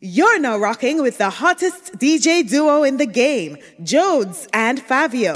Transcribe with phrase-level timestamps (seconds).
[0.00, 5.32] You're now rocking with the hottest DJ duo in the game, Jodes and Fabio.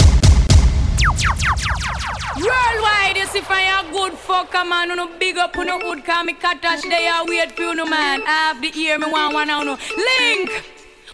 [2.36, 4.88] Worldwide, you see, I a good fucker, man.
[4.88, 6.82] No big up, no good, call me Katash.
[6.82, 8.20] They are weird for you, no man.
[8.26, 9.78] I have the ear, me want one no.
[9.96, 10.50] Link!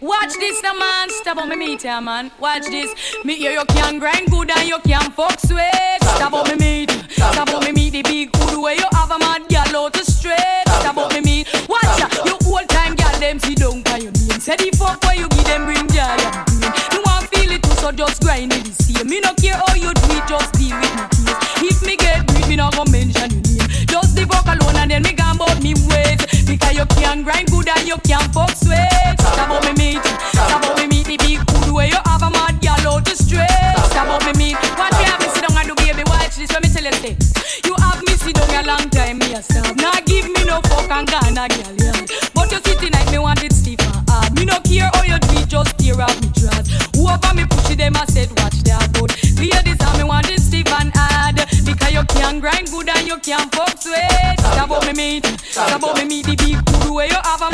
[0.01, 1.09] Watch this, the man.
[1.09, 2.29] Stop on me meet ya, man.
[2.39, 2.93] Watch this.
[3.23, 5.99] Me hear you can grind good and you can fuck sweet.
[6.01, 6.91] Stop on me meet.
[7.11, 10.03] Stop on me meet the big good way you have a mad gal out to
[10.03, 10.67] straight.
[10.67, 11.69] Stop on me meet.
[11.69, 12.09] Watch ya.
[12.25, 12.36] You
[13.17, 14.39] gal them see down by your name.
[14.39, 16.71] Say the fuck where you give them bring joy and pain.
[16.93, 19.07] You want feel it too, so just grind it the same.
[19.07, 21.73] Me no care how you it, just deal with me case.
[21.73, 23.69] If me get breed, me no go mention your name.
[23.89, 26.21] Just the fuck alone and then me gone about me ways.
[26.45, 29.17] Because you can grind good and you can fuck sweet.
[29.17, 30.03] Stop about me meet.
[30.33, 33.15] Stop about me meet the big good way you have a mad gal out the
[33.17, 33.49] street.
[33.91, 34.57] Stop about me meet.
[34.77, 36.51] What you have me sit down and do baby watch this.
[36.53, 37.33] Let me tell you this.
[37.65, 39.75] You have me sit down a long time me a stop.
[39.77, 41.76] Now give me no fuck and gone a gal
[47.87, 49.11] them I said watch that good.
[49.39, 51.37] Ladies, I me want it stiff and hard.
[51.63, 54.39] Because you can grind good and you can fuck sweet.
[54.39, 55.25] Stop about me meet.
[55.39, 57.46] Stop about me meet the big good way you have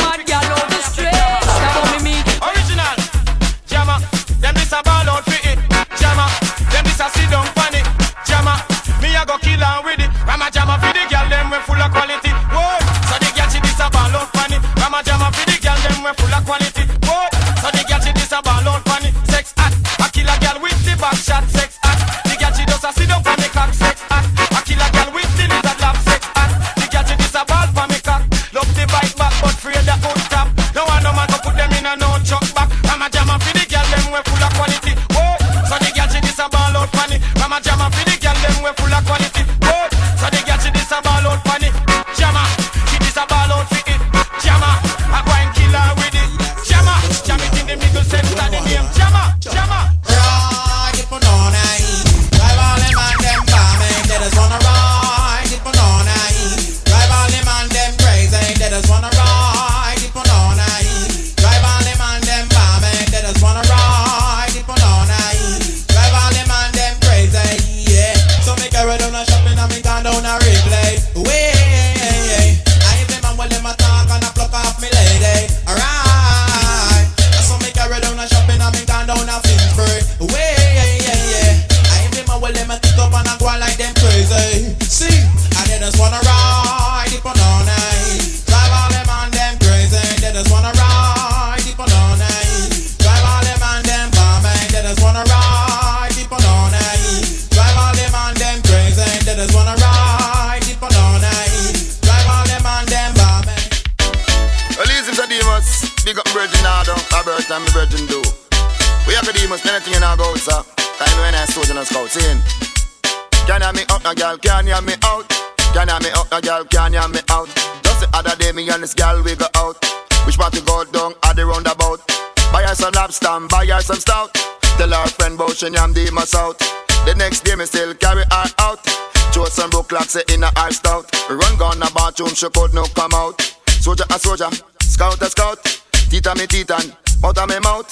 [125.63, 126.59] she am out.
[127.05, 128.83] The next day, me still carry her out.
[129.31, 131.09] Joe some broke clock, say in a her stout.
[131.29, 133.39] Run gone a bathroom, she could no come out.
[133.79, 134.49] Soldier a soldier,
[134.81, 135.63] scout a scout.
[136.09, 136.91] Tita me titan,
[137.23, 137.87] out of me mouth.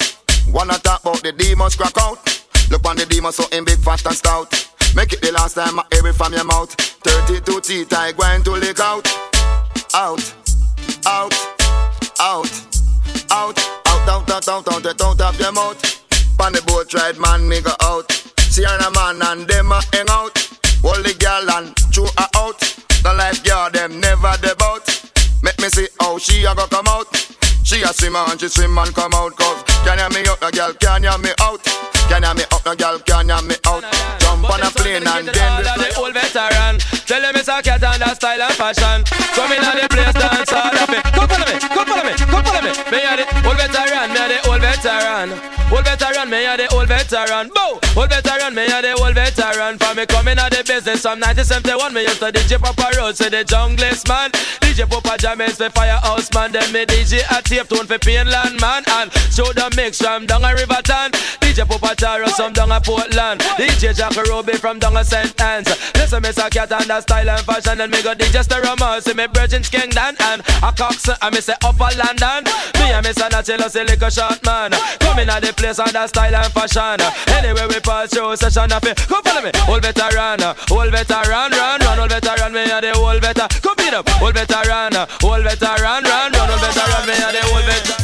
[0.52, 2.20] Wanna talk about the demons crack out.
[2.70, 4.52] Look on the demons so in big fat and stout.
[4.94, 6.74] Make it the last time I hear it from your mouth.
[6.74, 9.06] 32 teeth I going to lick out.
[9.94, 10.20] Out,
[11.06, 11.32] out,
[12.20, 12.48] out,
[13.30, 16.01] out, out, out, out, out, out, out, out of your mouth.
[16.42, 18.10] On the boat ride, man, me go out.
[18.50, 20.36] See her a man and them a hang out.
[20.82, 22.58] Hold the girl and chew her out.
[22.58, 24.82] The life lifeguard them never debout.
[25.40, 27.31] Make me see how she a go come out.
[27.72, 30.50] She a swim and she swim and come out Cause can you me out, the
[30.52, 31.64] girl, can you me out
[32.06, 35.28] Can you me out, the girl, can you me out Jump on a plane and
[35.28, 36.78] then we the old veteran.
[37.06, 39.04] Tell him it's a cat and that style and fashion.
[39.36, 41.04] Come in on the place, dance all of it.
[41.12, 42.72] Come follow me, come follow me, come follow me.
[42.90, 45.28] Me a the old veteran, me a the old veteran.
[45.68, 47.44] Old veteran, me a the old veteran.
[47.54, 49.78] Bow, old veteran, me a the old veteran.
[49.78, 53.28] For me coming out the business from 1971, me used to DJ Papa Road, say
[53.28, 54.32] the junglist man.
[54.72, 56.50] DJ Papa James, the firehouse man.
[56.50, 58.82] Then me DJ a tape tune for Painland man.
[58.88, 61.41] And show the mix from down a Riverton.
[61.52, 63.42] DJ Papa Taro, some down a Portland.
[63.60, 65.38] DJ Jack Ruby from down a St.
[65.38, 65.68] Anne's.
[65.92, 67.78] Listen, a cat and that style and fashion.
[67.78, 70.16] And me go DJ Steroma, see me Virgin Kingdom.
[70.32, 72.48] And a Cox, and me say Upper London.
[72.80, 74.72] Me and me say Nachelo, say liquor shot man.
[75.04, 76.96] Coming at the place and that style and fashion.
[77.36, 78.96] Anyway, we pass through session of it.
[79.04, 80.40] Come follow me, old veteran,
[80.72, 83.52] old veteran, run, run, old veteran, me and the old veteran.
[83.60, 87.64] Come beat up, old veteran, old veteran, run, run, old veteran, me and the old
[87.68, 88.02] veteran.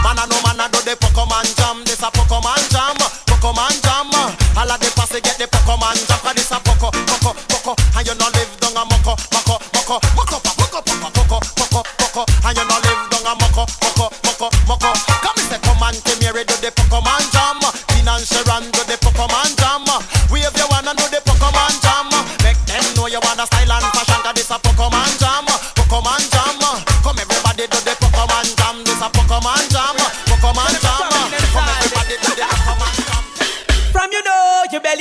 [0.00, 1.84] Man I know man I do the Poco man jam.
[1.84, 2.96] This a Poco man jam.
[3.28, 4.08] Poco man jam.
[4.56, 6.18] All of the posse get the Poco man jam.
[6.24, 7.72] Cause this a Poko, Poko, Poko.
[7.96, 12.22] And you no live down a Moko, Moko, Moko, Moko, Moko, Moko, Moko, Moko.
[12.48, 14.90] And you no live down a Moko, Moko, Moko, Moko.
[15.20, 17.19] Come and say come and come here do the Poco man.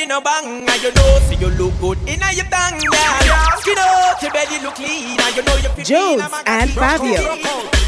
[0.10, 3.56] No bang and you know see you look good in your bang yeah.
[3.62, 6.70] Skin out your look clean and you know you fit Jones in a and.
[6.72, 7.79] Fabio.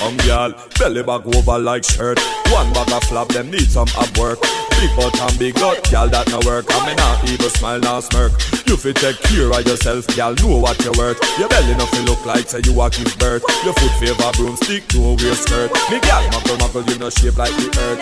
[0.00, 2.18] Some girl belly back over like shirt.
[2.48, 4.40] One bag of flap, them need some ab work.
[4.80, 6.64] Big butt and big gut, girl that no work.
[6.70, 8.32] I me not even smile nor smirk.
[8.66, 10.32] You fit take care of yourself, girl.
[10.40, 11.20] Know what you worth.
[11.38, 13.44] Your belly nothing look like say you a give birth.
[13.62, 15.70] Your foot favor broomstick, no wear skirt.
[15.92, 18.00] Me girl muggle muggle, you no shape like the earth.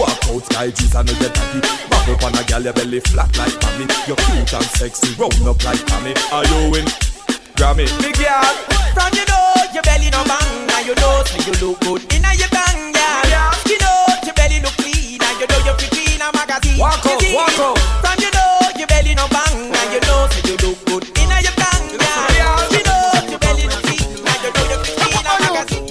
[0.00, 1.60] Walk out sky jeans and no get tacky.
[1.92, 3.84] Back up on a gal, your belly flat like mommy.
[4.08, 6.16] You're cute and sexy, round up like Tommy.
[6.32, 7.15] Are you in?
[7.56, 7.86] Grammy.
[8.02, 8.44] Big girl,
[8.92, 12.22] from you know your belly no bang and you know see you look good in
[12.36, 13.50] your bang yeah.
[13.64, 16.78] Skin out your belly look clean and you know you fit in a magazine.
[16.78, 17.34] Walk out, You see?
[17.34, 17.78] walk out.
[18.04, 21.30] From you know your belly no bang and you know see you look good in
[21.32, 22.56] your bang yeah.
[22.68, 25.88] Skin out your belly look clean and you know you fit in a magazine.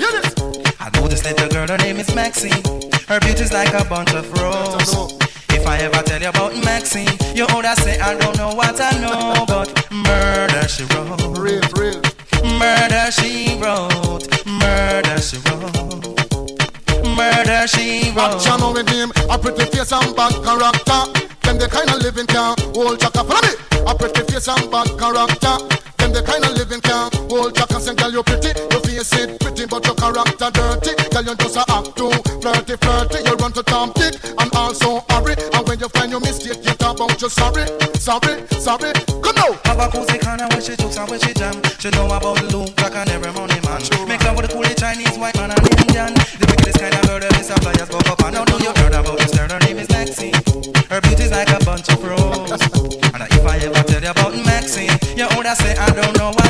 [0.79, 2.61] I know this little girl, her name is Maxine.
[3.09, 5.18] Her beauty's like a bunch of roses.
[5.65, 9.01] If I ever tell you about Maxine, you would say I don't know what I
[9.01, 11.17] know, but murder she wrote.
[11.41, 11.97] Real, real.
[12.53, 14.29] Murder she wrote.
[14.45, 16.21] Murder she wrote.
[17.17, 18.45] Murder she wrote.
[18.45, 21.01] Action with him, a pretty face and bad character.
[21.41, 23.23] Them the kind of living can hold chaka.
[23.25, 23.57] Follow me.
[23.89, 25.57] A pretty face and bad character.
[25.97, 27.81] Them the kind of living can hold chaka.
[27.81, 30.94] Say, girl, you pretty, your face it pretty, but your character dirty.
[31.09, 32.13] Girl, you just a act too
[32.45, 33.25] flirty, flirty.
[33.25, 35.01] You run to Tom Dick and also
[37.21, 38.91] you talk about you sorry, sorry, sorry.
[39.23, 39.53] Come now.
[39.65, 41.56] Have a cozy corner where she jokes and where she jam.
[41.79, 43.79] She know about the loop, black and every money man.
[44.07, 46.12] Make love with a coolie Chinese, white man and Indian.
[46.12, 48.23] The wickedest kind of girl is a flyers go up.
[48.23, 50.35] I know you heard about this girl, her name is Maxine.
[50.89, 52.62] Her beauty's like a bunch of roses.
[53.15, 56.44] And if I ever tell you about Maxine, you would say I don't know what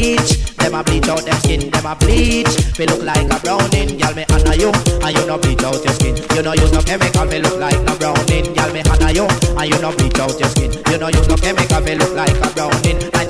[0.00, 0.56] bleach.
[0.56, 2.52] Them a bleach out them skin, them a bleach.
[2.76, 5.94] They look like a browning, girl me honor you, and you no bleach out your
[5.94, 6.16] skin.
[6.34, 9.68] You no use no chemical, they look like a browning, girl me honor you, and
[9.68, 10.72] you no bleach out your skin.
[10.90, 12.49] You no use no chemical, they look like a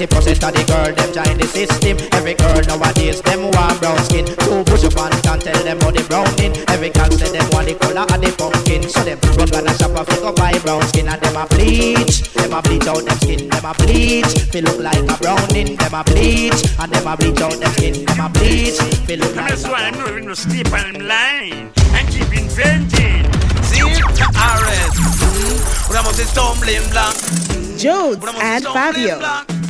[0.07, 0.09] browning.
[0.09, 1.97] Ninety percent of the girl them join the system.
[2.13, 4.25] Every girl nowadays them want brown skin.
[4.25, 6.57] Two push up and can tell them how they browning.
[6.69, 9.97] Every girl say them want the color of the pumpkin, so them run gonna shop
[9.97, 12.33] and go buy brown skin and them a bleach.
[12.35, 14.33] Them a bleach out them skin, them a bleach.
[14.51, 18.05] They look like a browning, them a bleach, and them a bleach out them skin,
[18.05, 18.79] them a bleach.
[19.07, 23.29] They look like That's a why I'm not even sleep on line and keep inventing.
[23.69, 24.95] See, RS.
[25.91, 26.05] Una mm.
[26.05, 27.15] must stumbling block.
[27.77, 29.61] Jones and Fabio.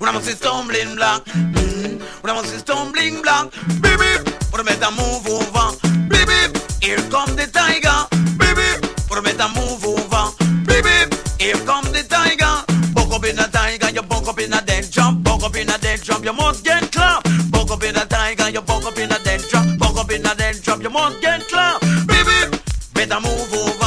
[0.00, 1.24] Una must stumbling block.
[1.26, 2.00] Mm.
[2.24, 3.52] Una must stumbling block.
[3.82, 4.10] Baby,
[4.54, 5.76] una better move over.
[6.08, 8.08] Baby, here come the tiger.
[8.38, 8.80] Baby,
[9.12, 10.32] una better move over.
[10.64, 12.64] Baby, here come the tiger.
[12.94, 15.22] Buck up in a tiger, you buck up in a dead jump.
[15.22, 17.28] Buck up in a dead jump, you must get clapped.
[17.50, 19.78] Buck up in a tiger, you buck up in a dead jump.
[19.78, 21.84] Buck up in a dead jump, you must get clapped.
[22.06, 22.56] Baby,
[22.94, 23.79] better move over.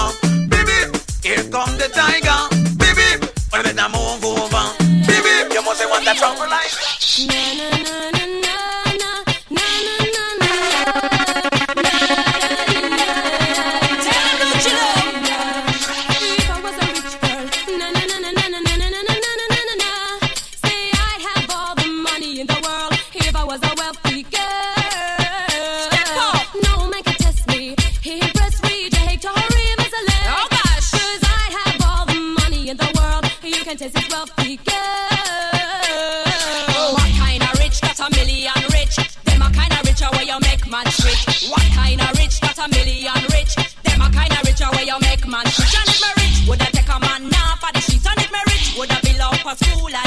[45.55, 46.49] It merit.
[46.49, 48.63] Would I take a man now for the shit on it merit?
[48.77, 50.02] Would I be love for school?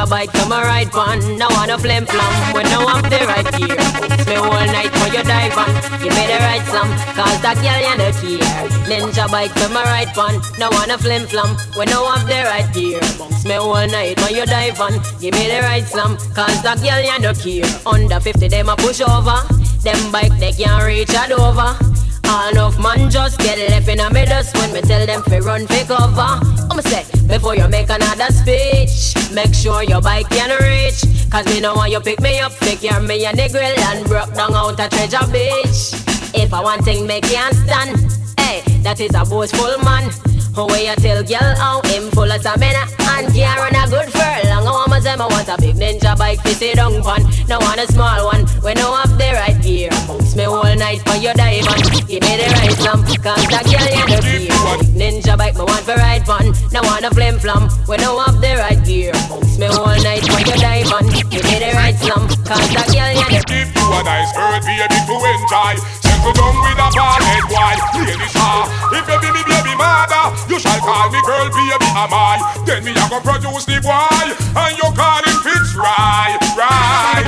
[0.00, 1.20] Ninja bike to my right one.
[1.38, 3.76] No want a flim flam when no have the right gear.
[3.76, 5.72] Oops, me whole night when you dive on.
[6.00, 8.68] Give me the right slam, cause that girl you no care.
[8.88, 10.40] Ninja bike to my ride one.
[10.58, 13.00] No want a flim flam when I have the right gear.
[13.18, 14.92] Bounce me whole night when you dive on.
[15.20, 17.68] Give me the right slam, cause that girl you no care.
[17.86, 19.40] Under 50 them a push over.
[19.82, 21.99] Them bike they can't reach a Dover.
[22.30, 25.66] All enough man just get left in a dust when me tell them fi run
[25.66, 26.38] fi cover.
[26.70, 31.02] I'ma say before you make another speech, make sure your bike can reach.
[31.28, 34.32] Cause me know want you pick me up, pick your me a grill and broke
[34.34, 35.90] down out a treasure beach.
[36.32, 37.98] If I want thing me can't stand,
[38.38, 40.29] hey, that is a boastful man.
[40.54, 42.82] Who way you tell girl how him full of stamina
[43.14, 44.66] and can run a good furlong.
[44.66, 47.22] I want say I want a big ninja bike to sit down on.
[47.46, 49.90] No want a small one when no have the right gear.
[50.08, 51.80] Bounce me all night for your dive on.
[52.10, 54.50] Give me the right slam, cause that girl you no fear.
[54.82, 56.50] Big ninja bike me want for ride fun.
[56.72, 59.12] No want a flim flam when no have the right gear.
[59.30, 61.06] Bounce me all night for your dive on.
[61.30, 64.66] Give me the right slam, cause that girl you no Give you a nice earth,
[64.66, 66.09] baby, to enjoy.
[66.20, 67.74] Settle down with a bald boy.
[67.96, 72.12] Lady star, if you be me baby mother, you shall call me girl, baby, am
[72.12, 72.36] I?
[72.68, 77.24] Then me a go produce the boy, and you call him Fitz right, right.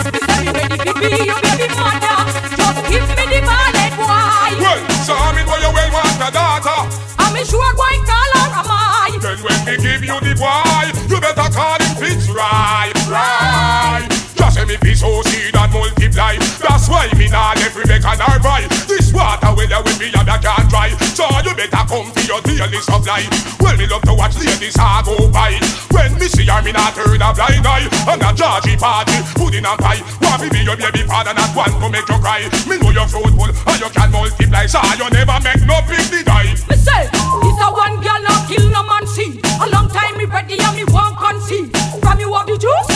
[1.00, 2.20] Be your baby mother.
[2.52, 4.60] Just give me the ballet boy.
[4.60, 6.84] Well, so I mean, where you well want a daughter.
[7.16, 9.16] I'm sure going call her am I.
[9.24, 14.04] Then when me give you the boy, you better call him Fitz right, right.
[14.36, 16.36] Just say me be so seed and multiply.
[16.60, 18.68] That's why me not every make an buy.
[18.68, 18.81] This
[19.22, 20.90] water well with me and I can't dry.
[21.14, 23.22] So you better come to your daily supply.
[23.62, 25.54] Well, me love to watch ladies I go by.
[25.94, 27.86] When me see her, me not turn a blind eye.
[28.10, 30.02] And a Georgie party, pudding and pie.
[30.26, 32.42] Want me be your baby father, not one to make you cry.
[32.66, 34.66] Me know you're fruitful and you can multiply.
[34.66, 36.58] So you never make no big die.
[36.66, 39.38] Me say, it's a one girl now kill no man see.
[39.62, 41.70] A long time me ready and me won't conceive.
[42.02, 42.91] From you have the juice,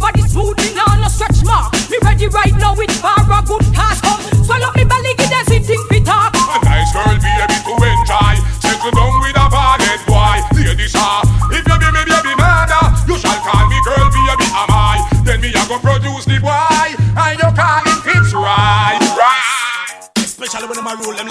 [0.00, 1.70] body smooth, me now no stretch mark.
[1.92, 4.18] Me ready right now with bar a good cast come.
[4.42, 6.32] Swallow me belly, give them sitting fit talk.
[6.32, 8.34] A nice girl baby to enjoy.
[8.64, 10.40] Settle down with a bad head boy.
[10.56, 14.72] Lady star, if you be me baby mother, you shall call me girl baby am
[14.72, 14.96] I.
[15.22, 20.08] Then me a go produce the boy, and you call him Fitz right, right.
[20.16, 21.28] Especially when I'm a roll them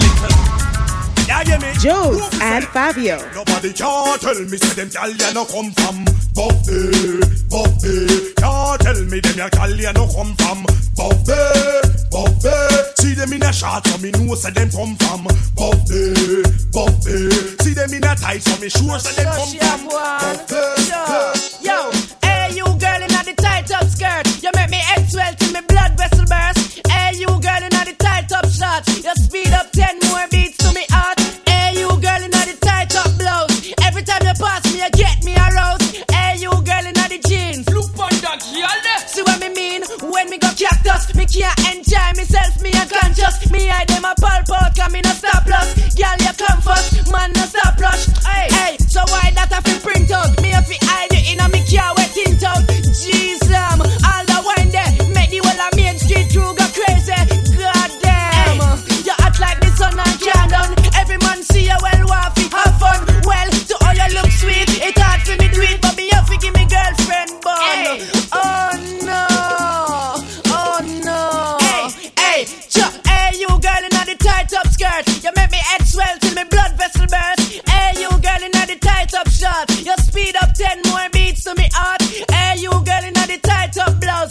[1.80, 3.16] Jones and Fabio.
[3.34, 6.04] Nobody can tell me say them gal ya no come from
[6.36, 8.34] Buffy, Buffy.
[8.36, 11.40] Can't tell me them ya gal ya no come from Buffy,
[12.12, 12.52] Buffy.
[13.00, 15.24] See them in a shot so me know say them come from
[15.56, 17.30] Buffy, Buffy.
[17.64, 21.64] See them in a tight so me sure say them come from Buffy.
[21.64, 25.52] Yo, hey you girl in the tight up skirt, you make me head swell till
[25.52, 26.86] me blood vessel burst.
[26.88, 30.49] Hey you girl in the tight up shot, you speed up ten more beats
[40.82, 41.14] dust.
[41.14, 43.50] Me can't enjoy myself, me unconscious.
[43.50, 44.92] Me I them a pulp out, cause
[81.54, 82.02] to me heart.
[82.30, 84.29] Hey, you girl in the tight up blouse.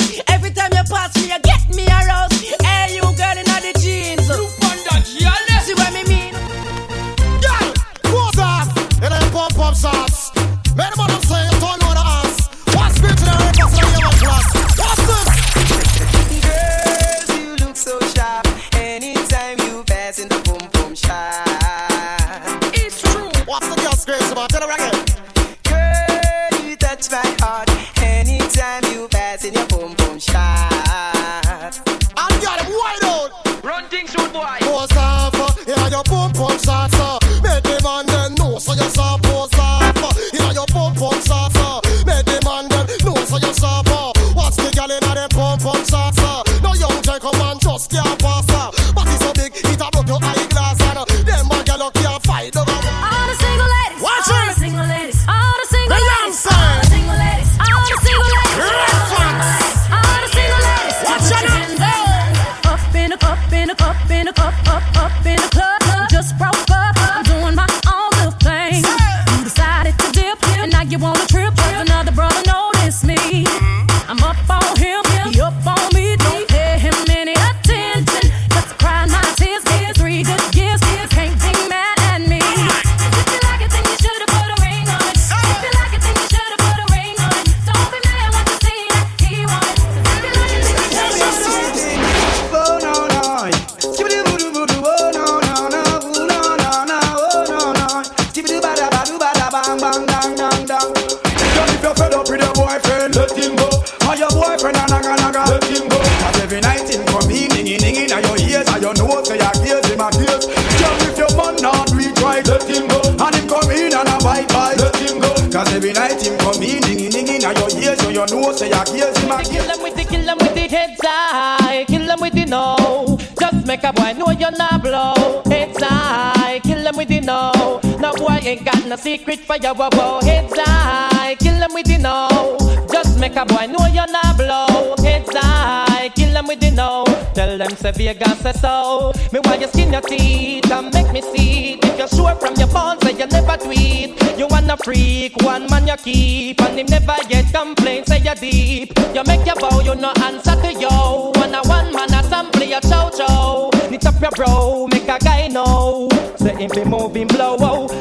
[128.49, 130.19] Ain't got no secret for your woe.
[130.23, 132.57] Heads high, kill them with the no.
[132.91, 134.95] Just make a boy know you're not blow.
[135.03, 137.05] Heads high, kill them with the no.
[137.35, 139.13] Tell them say Vegas say so.
[139.31, 141.85] Me why you skin your teeth and make me see it.
[141.85, 144.17] If you're sure from your bones say you never tweet.
[144.39, 148.97] You wanna freak, one man you keep, and him never get complaints say you deep.
[149.13, 151.31] You make your bow, you no answer to yo.
[151.35, 153.69] One a one man a sample your chow chow.
[153.89, 156.09] Knit up your bro, make a guy know.
[156.37, 157.98] Say him be moving blow, oh.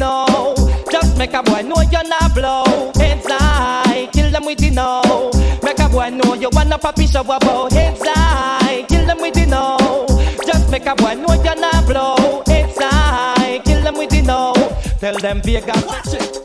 [0.00, 0.54] No.
[0.90, 2.90] Just make a boy know you're not blow.
[2.96, 5.30] Heads high, kill them with the no.
[5.62, 9.46] Make a boy know you wanna poppy show about heads high, kill them with the
[9.46, 9.76] no.
[10.46, 12.42] Just make a boy know you're not blow.
[12.46, 14.54] Heads high, kill them with the no.
[14.98, 15.84] Tell them Vegas.
[15.86, 16.39] Watch it.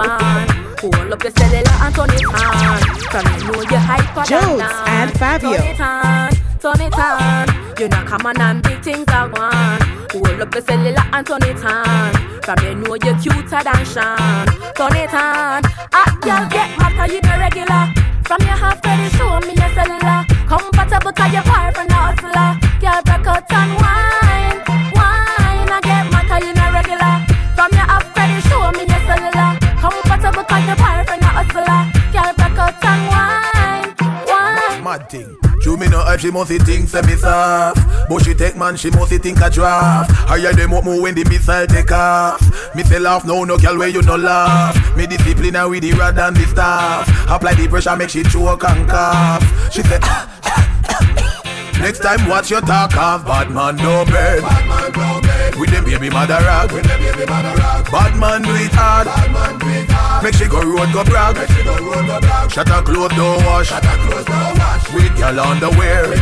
[0.00, 0.50] Band.
[0.80, 2.80] Hold up your cellular and turn it on.
[3.12, 5.56] From you know you hyper Jones and Fabio.
[5.56, 7.46] Turn it on, turn it on.
[7.78, 9.80] You know come on and big things are one.
[10.12, 12.12] Hold up your cellular and turn it on.
[12.42, 14.46] From you know you cuter than Sean.
[14.78, 15.62] Turn it on.
[15.92, 17.84] Ah, girl get 'cause you the regular.
[18.24, 20.24] From your half credit show me your cellular.
[20.48, 22.69] Compatible 'cause your boyfriend a hustler.
[36.18, 37.80] She must think say me soft?
[38.08, 40.10] But she take man, she must think a draft.
[40.12, 42.40] Higher them up more when the missile take off.
[42.74, 44.74] Me say laugh, no, no girl where you no laugh?
[44.96, 47.08] Me discipline her with the rod and the staff.
[47.30, 49.72] Apply the pressure, make she choke and cough.
[49.72, 49.98] She say
[51.80, 54.42] Next time watch your talk off Bad man no bed.
[55.58, 56.70] With them baby mother rag.
[57.90, 59.06] Bad man do it hard.
[60.22, 61.36] Make she go road go brag.
[62.50, 63.72] Shut her clothes don't wash.
[64.92, 66.16] With girl underwear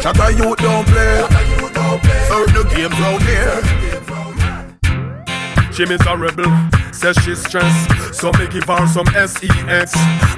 [0.00, 1.26] Shut her youth don't play.
[2.52, 4.21] The games out here
[5.72, 6.52] She miserable,
[6.92, 8.14] says she's stressed.
[8.14, 9.92] So me give her some sex.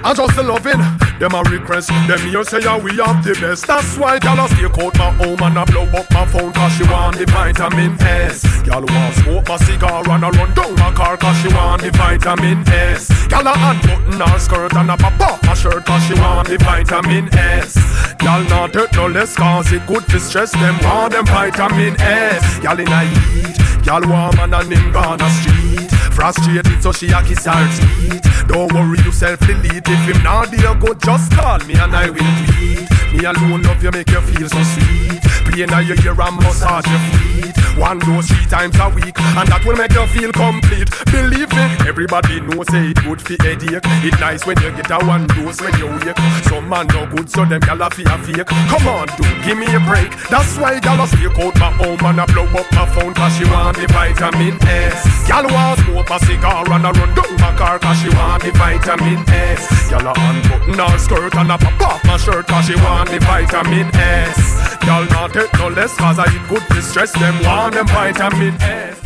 [0.06, 0.78] I just loving
[1.18, 1.88] them a request.
[2.06, 3.66] Them here say yeah, we have the best.
[3.66, 6.72] That's why gyal a stake out my home and I blow up my phone cause
[6.76, 8.44] she want the vitamin S.
[8.62, 11.90] Gyal want smoke my cigar and I run down my car cause she want the
[11.90, 13.10] vitamin S.
[13.26, 16.58] Gyal a unbutton her skirt and a pop off my shirt cause she want the
[16.58, 17.74] vitamin S.
[18.22, 22.60] Gyal not hurt no less cause it good to stress them want them vitamin S.
[22.60, 25.90] Gyal in a gyal warm and a ning on the street.
[26.12, 28.22] Frustrated so she a kiss her teeth.
[28.48, 32.34] Don't worry yourself, delete if him not there go Just call me and I will
[32.46, 33.03] tweet.
[33.14, 35.22] Me alone love you make you feel so sweet.
[35.46, 37.54] Pain in your ear and massage your feet.
[37.78, 40.90] One dose three times a week, and that will make you feel complete.
[41.10, 43.82] Believe me, everybody knows say it good for headache.
[44.06, 46.18] It nice when you get a one dose when you wake.
[46.46, 48.46] Some man no good, so them gyal a fear fake.
[48.46, 50.10] Come on, dude, give me a break.
[50.30, 53.34] That's why gyal a stake out my home and I blow up my phone 'cause
[53.38, 55.26] she want the vitamin S.
[55.26, 58.52] Gyal want smoke a cigar and I run down my car 'cause she want the
[58.54, 59.90] vitamin S.
[59.90, 63.18] Gyal a unbutton her skirt and I pop off my shirt 'cause she want the
[63.20, 64.38] vitamin S.
[64.84, 68.54] Gyal not take no less 'cause I eat good to stress them want them vitamin
[68.60, 68.96] S.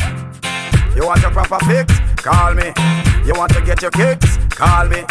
[0.96, 1.94] You want your proper fix?
[2.16, 2.72] Call me.
[3.24, 4.38] You want to get your kicks?
[4.50, 5.04] Call me.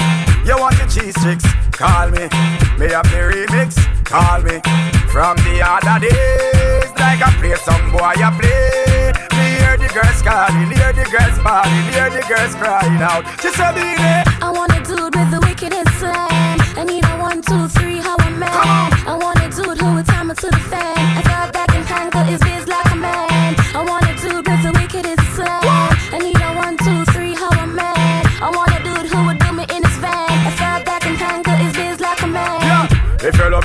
[0.46, 1.46] You want your cheese sticks?
[1.72, 2.28] Call me.
[2.78, 3.70] Me have the remix?
[4.04, 4.62] Call me.
[5.12, 9.14] From the other days, like I play some boy I play.
[9.38, 13.24] Me hear the girls calling, hear the girls bawling, hear the girls crying out.
[13.42, 15.32] She said, "Baby, I want a dude with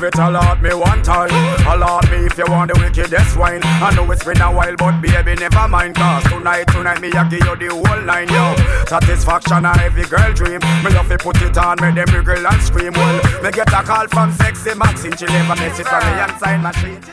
[0.03, 1.31] Love it, allot me one time.
[1.69, 3.61] Allot me if you want the wickedest wine.
[3.63, 5.95] I know it's been a while, but baby, never mind.
[5.95, 8.51] Cause tonight, tonight, me, I give you the whole line, yo.
[8.87, 10.59] Satisfaction a every girl dream.
[10.83, 12.93] Me love to put it on, make them wriggle and scream.
[12.95, 15.17] Well, me get a call from sexy Maxine.
[15.17, 17.05] She leave a message from me my sheet.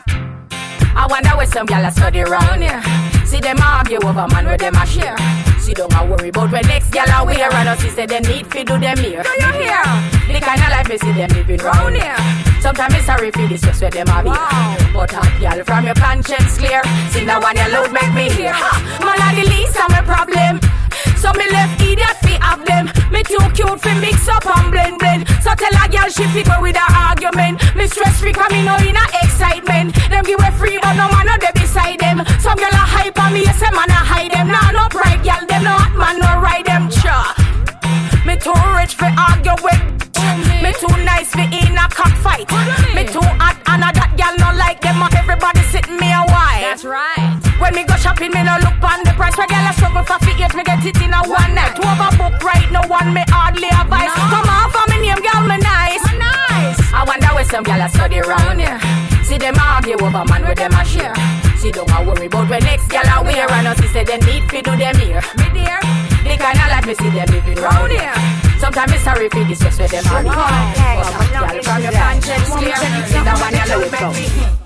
[0.98, 2.82] I wonder where some gyal a study round here.
[3.24, 5.49] See them argue over man where them a share.
[5.70, 7.54] See don't a worry about when next gyal a wear.
[7.54, 9.22] And us say they need fi do them here.
[9.22, 9.84] Do you hear?
[10.26, 12.18] The kind of life we see them living round here.
[12.60, 14.30] Sometimes it's sorry for this just where them a be.
[14.30, 16.82] But hot gyal from your conscience clear.
[17.12, 18.52] See now one your load make me hear.
[18.52, 18.98] Ha!
[19.06, 20.79] Man a the least of my problem.
[21.20, 22.88] So me left idiot fi have them.
[23.12, 25.28] Me too cute fi mix up and blend blend.
[25.44, 27.60] So tell a girl she fi go with her argument.
[27.76, 29.94] Me stress free cause me know in a excitement.
[30.10, 32.24] Them give away free but no man no dey beside them.
[32.40, 34.48] Some girl a hype on me, yes a man a hide them.
[34.48, 36.90] Nah no pride girl, them no hot man no ride them.
[36.90, 37.36] Cha.
[38.26, 39.82] Me too rich fi argue with.
[40.64, 42.48] Me too nice fi in a cockfight.
[42.96, 45.04] Me too hot and a that girl no like them.
[45.04, 46.29] Everybody sitting me a.
[46.80, 47.60] That's right.
[47.60, 49.36] When me go shopping, me no look on the price.
[49.36, 51.76] Where girl a struggle for fi eight, me get it in a one night.
[51.76, 54.08] Two overbook right, no one me hardly advise.
[54.16, 56.00] Come on for me name, girl, me nice.
[56.08, 56.80] Me nice.
[56.96, 58.80] I wonder where some girl a study round here.
[59.28, 61.12] See them argue over man with them a share.
[61.60, 63.44] See don't a worry about when next girl a wear.
[63.44, 65.20] And us say them need fi do them here.
[65.36, 65.84] Me dear,
[66.24, 68.16] the kind of life me see them living round here.
[68.56, 70.24] Sometimes it's sorry for this, just where them are.
[70.24, 72.80] But girl from your conscience clear.
[73.12, 74.59] See that one you look me.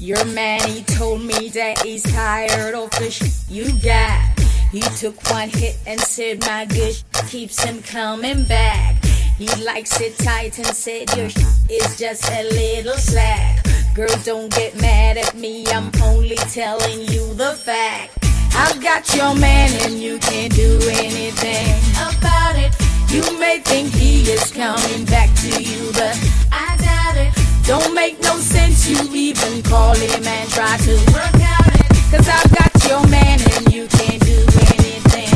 [0.00, 4.40] Your man, he told me that he's tired of the shit you got.
[4.72, 6.96] He took one hit and said my good
[7.28, 9.04] keeps him coming back.
[9.36, 13.62] He likes it tight and said your sh- is just a little slack.
[13.94, 18.24] Girl, don't get mad at me, I'm only telling you the fact.
[18.54, 22.72] I've got your man and you can't do anything about it.
[23.12, 26.16] You may think he is coming back to you, but
[26.50, 27.49] I doubt it.
[27.64, 31.86] Don't make no sense you even call him and try to work out it.
[32.10, 34.38] Cause I've got your man and you can't do
[34.74, 35.30] anything.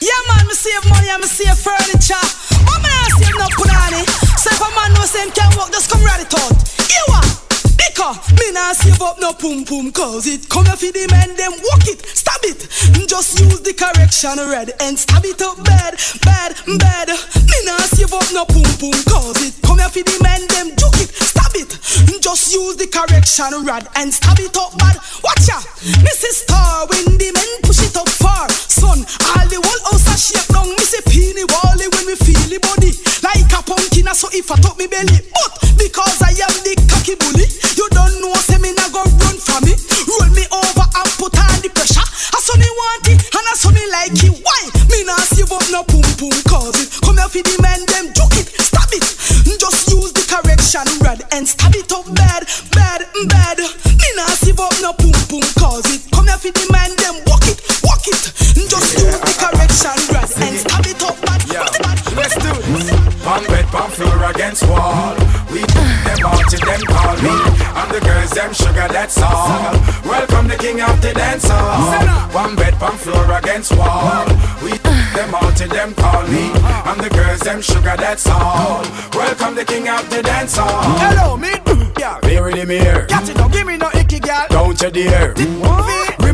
[0.00, 2.26] Yeah, man, me save money and me save furniture.
[2.70, 4.02] Oh, me not save no punani.
[4.38, 6.54] So if a man knows him can walk, just come right it out.
[6.86, 7.26] You what?
[7.74, 11.34] Because me not save up no pum pum cause it come here for the men
[11.36, 12.68] them walk it, stab it.
[13.08, 17.08] Just use the correction red and stab it up bad, bad, bad.
[17.08, 19.49] Me not save up no pum pum cause it
[19.90, 21.74] for the men them juke it, stab it.
[22.22, 24.94] Just use the correction rod and stab it up bad.
[25.26, 25.58] Watch ya,
[26.06, 26.46] Mrs.
[26.46, 28.46] Star when the men push it up far.
[28.70, 30.70] Son, all the whole house a shake down.
[30.70, 32.94] Me say peeny wally when we feel the body
[33.26, 34.06] like a pumpkin.
[34.14, 38.14] So if I talk me belly, but because I am the cocky bully, you don't
[38.22, 39.74] know say me nah go run from me.
[40.06, 42.06] Roll me over and put on the pressure.
[42.06, 44.38] I saw me want it and I saw me like it.
[44.38, 44.62] Why?
[44.86, 48.19] Me nah save up no pum pum cause it come here for the men them
[50.70, 53.58] correction rod and stab it up bad, bad, bad.
[53.58, 57.18] Me nah save up no pum pum cause it come here for the men them
[57.26, 58.22] walk it, walk it.
[58.70, 61.42] Just do the correction rod and stab it up bad.
[61.50, 61.66] Yeah,
[62.14, 62.90] let's do this.
[63.24, 65.16] Pump bed, pump floor against wall.
[65.50, 67.59] We them out till them call me.
[68.52, 69.72] Sugar, that's all.
[70.04, 72.34] Welcome the king of the dance hall.
[72.34, 74.26] One bed, pump floor against wall.
[74.62, 74.70] We
[75.14, 76.50] them out till them call me.
[76.84, 78.82] I'm the girls them sugar, that's all.
[79.14, 80.82] Welcome the king of the dance hall.
[80.98, 81.52] Hello, me.
[81.98, 83.06] Yeah, very the mirror.
[83.06, 84.46] Catch it, don't give me no icky gal.
[84.48, 85.32] Don't you dare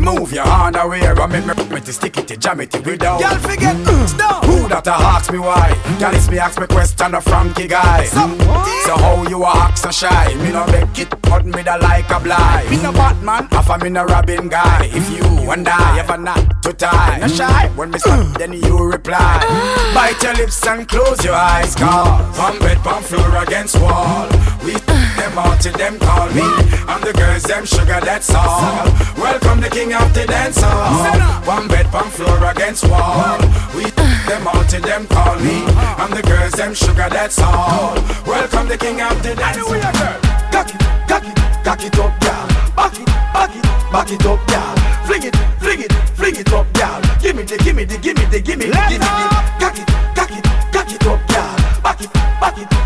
[0.07, 3.19] Remove your underwear and make me, me to stick it to jam it to down.
[3.19, 4.17] Y'all forget mm.
[4.17, 4.41] down.
[4.45, 5.75] Who that a ask me why?
[5.99, 8.05] It's me ask me question a Frankie guy.
[8.05, 8.85] Mm.
[8.85, 10.33] So how you a act so shy?
[10.35, 12.69] Me no make it but me da like a blind.
[12.69, 14.85] Me no Batman, half a me no Robin guy.
[14.93, 18.77] If you and I ever not to tie No shy, when me stop then you
[18.77, 19.43] reply.
[19.93, 24.29] Bite your lips and close your eyes Cause One bed, one floor against wall.
[24.63, 24.73] We
[25.17, 26.45] them out till them call me
[26.87, 28.85] And the girls them sugar that's all
[29.17, 33.41] Welcome the king of the dance hall One bed, one floor against wall
[33.75, 33.89] We
[34.29, 35.65] them out till them call me
[36.01, 40.73] And the girls them sugar that's all Welcome the king of the dance hall Cock
[40.73, 42.47] it, cock it, cock it up, girl.
[42.75, 44.75] Back it, back it, back it up, girl.
[45.05, 47.01] Fling it, fling it, fling it up, girl.
[47.21, 49.29] Give me the, give me the, give me the, give me the, give me the.
[49.59, 51.81] Cock it, cock it, cock it up, girl.
[51.83, 52.76] Back it, back it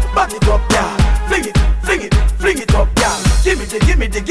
[3.71, 4.30] The, give me the, give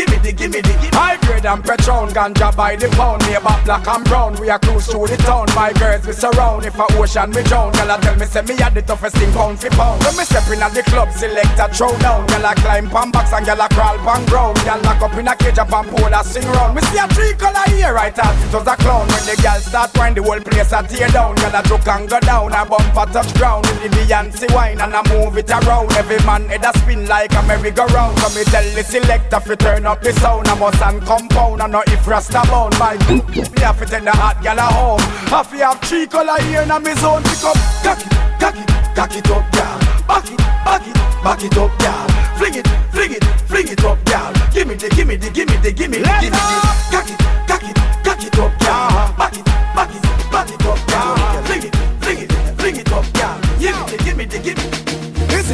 [1.40, 3.22] grade and Patron, ganja by the pound.
[3.30, 5.46] About black and brown, we are cruise through the town.
[5.54, 7.72] My girls we surround, if a ocean we drown.
[7.72, 10.02] Girl a tell me say me had the toughest thing pound for pound.
[10.04, 13.10] When me step in at the club, select a throw down Girl a climb pan
[13.10, 14.56] box and girl a crawl pan ground.
[14.64, 16.74] Girl lock up in a cage up and pole a sing round.
[16.74, 19.06] Me see a three color here right as it was a clown.
[19.08, 21.36] When the girl start wine, the whole place a tear down.
[21.36, 23.66] Girl a joke and go down, a bumper touch ground.
[23.70, 25.92] In the Beyonce wine and I move it around.
[25.92, 28.18] Every man head a spin like a merry-go-round.
[28.18, 31.62] So me tell the selector fi turn up the sound I must and compound pound
[31.62, 35.00] and no if rasta bound my Me have to take the hot gal a home.
[35.30, 37.22] Have to have three color here in me zone.
[37.22, 39.78] Pick up, cock it, cock it, up, gal.
[40.06, 42.08] Back it, back it, back it up, gal.
[42.38, 44.32] Fling it, fling it, fling it up, gal.
[44.52, 46.50] Give me the, give me the, give me the, give me the, give me the.
[46.90, 49.14] Cock it, cock it, cock it up, gal.
[49.16, 49.79] Back it, back it,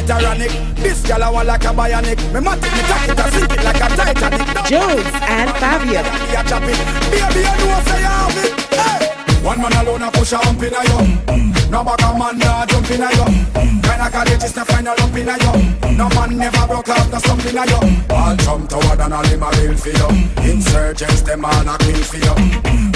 [0.09, 0.51] it ironic?
[0.75, 2.19] This gal I want like a bionic.
[2.33, 4.47] Me matic, me tack it, I sink it like a Titanic.
[4.67, 5.99] Jones and Fabio.
[5.99, 6.79] A it,
[7.11, 8.53] baby I know say you have it.
[8.73, 9.17] Hey.
[9.43, 12.91] One man alone a push a hump in a you No a man nah jump
[12.91, 16.67] in a you Kinda courageous to find a lump in a you No man never
[16.67, 19.77] broke out no stump in a you All jump toward and all him a bill
[19.77, 22.35] for you Insurgents them all a kill for you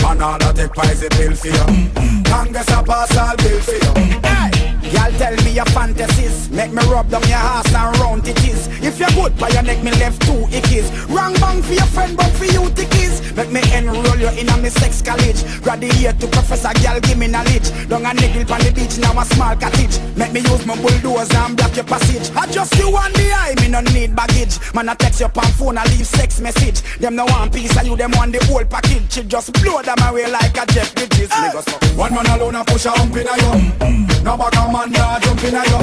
[0.04, 4.20] Man all a take poison pill for you Congress a pass all bill for you
[4.28, 4.61] hey.
[4.92, 6.50] Y'all tell me your fantasies.
[6.50, 8.68] Make me rub down your ass and round it is.
[8.84, 12.18] If you're good by your neck me left two ickies Wrong bang for your friend
[12.18, 15.40] but for you tickies Make me enroll you in a me sex college.
[15.62, 17.70] Graduate to professor girl give me knowledge.
[17.88, 20.00] Down a niggle on the beach now a small cottage.
[20.18, 22.30] Make me use my bulldozer and block your passage.
[22.36, 24.60] I just you on the eye me no need baggage.
[24.74, 26.82] Man I text your on phone I leave sex message.
[27.00, 29.12] Them no want peace and you them want the whole package.
[29.12, 31.32] She just blow them away like a jet bridges.
[31.32, 31.78] So.
[31.96, 35.20] One man alone a push a hump in a you No back a man nah
[35.20, 35.82] jump in a you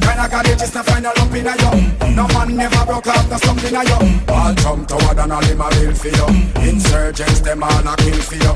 [0.00, 3.64] Kinda courageous to find a lump in a you No man never broke out slump
[3.64, 6.28] in a you All jump toward and all him a bill for you
[6.62, 8.52] Insurgents them all a kill for you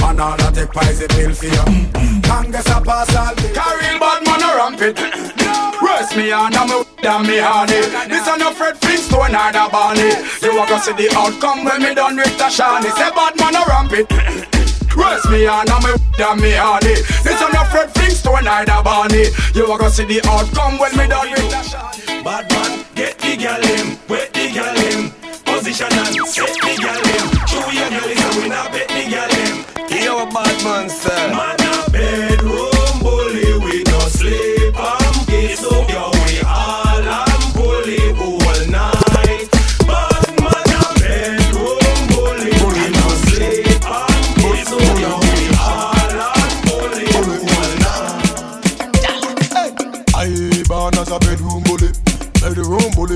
[0.00, 1.66] Man all a take poison pill for you
[2.22, 4.98] Congress a pass all bill Carry bad man a ramp it.
[5.80, 7.80] Rest me on and me down me honey.
[8.08, 10.12] This a no Fred Flintstone or the Barney.
[10.42, 13.56] You a go see the outcome when me done with the Shani Say bad man
[13.56, 14.59] a ramp
[14.90, 18.64] it Rest me on and me down me honey This a no Fred Flintstone or
[18.64, 19.30] the Barney.
[19.54, 23.62] You a go see the outcome when me done with Bad man, get the girl
[23.62, 25.10] him, wet the girl him
[25.44, 29.32] Position and set the girl him Show your girl is a winner, bet the girl
[29.40, 29.70] him
[30.04, 31.34] Yo, bad man, sir.
[31.34, 31.59] Man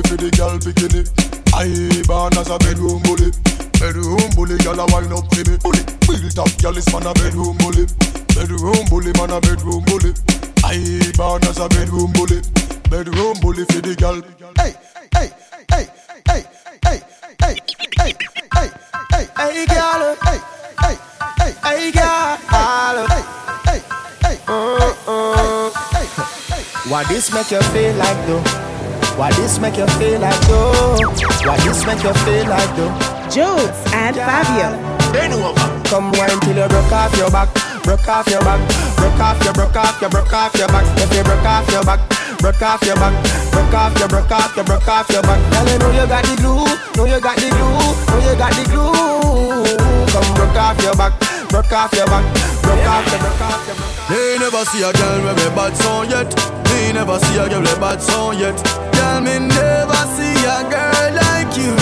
[0.08, 1.02] for the girl bikini.
[1.54, 1.68] I
[2.06, 3.30] born as a bedroom bully,
[3.78, 5.56] bedroom bully, girl a wine up for me.
[5.62, 7.86] Bully, built up girl is man a bedroom bully,
[8.34, 10.12] bedroom bully, man a bedroom bully.
[10.64, 10.78] I
[11.16, 12.42] born as a bedroom bully,
[12.90, 14.18] bedroom bully for the girl.
[14.58, 14.74] Hey,
[15.14, 15.30] hey,
[15.70, 15.86] hey,
[16.26, 16.42] hey,
[16.84, 17.00] hey, hey,
[17.38, 18.12] hey,
[18.54, 18.70] hey,
[19.12, 20.16] hey, Hey, girl.
[20.24, 20.40] hey,
[20.82, 20.96] hey,
[21.38, 23.06] hey, Hey, girl.
[23.06, 23.22] hey,
[23.66, 23.80] hey,
[24.22, 25.70] hey, Uh, uh.
[26.88, 28.73] Why this make you feel like though?
[29.16, 30.98] Why this make you feel like though?
[31.46, 32.90] Why this make you feel like though?
[33.30, 34.74] Jones and Fabio.
[35.86, 37.48] Come wine till you broke off your back,
[37.84, 38.58] broke off your back,
[38.96, 40.84] broke off your, broke off your, broke off your back.
[40.98, 42.00] If you broke off your back,
[42.38, 43.14] broke off your back,
[43.52, 45.38] broke off your, broke off your, broke off your back.
[45.52, 48.52] Girl, you know you got the glue, know you got the glue, know you got
[48.52, 49.76] the glue.
[50.10, 51.12] Come broke off your back,
[51.50, 52.24] broke off your back,
[52.62, 53.93] broke off your, broke off your.
[54.10, 56.28] Me never see a girl with a bad song yet.
[56.68, 58.56] Me never see a girl with a bad song yet.
[58.92, 61.72] Girl, me never see a girl like you.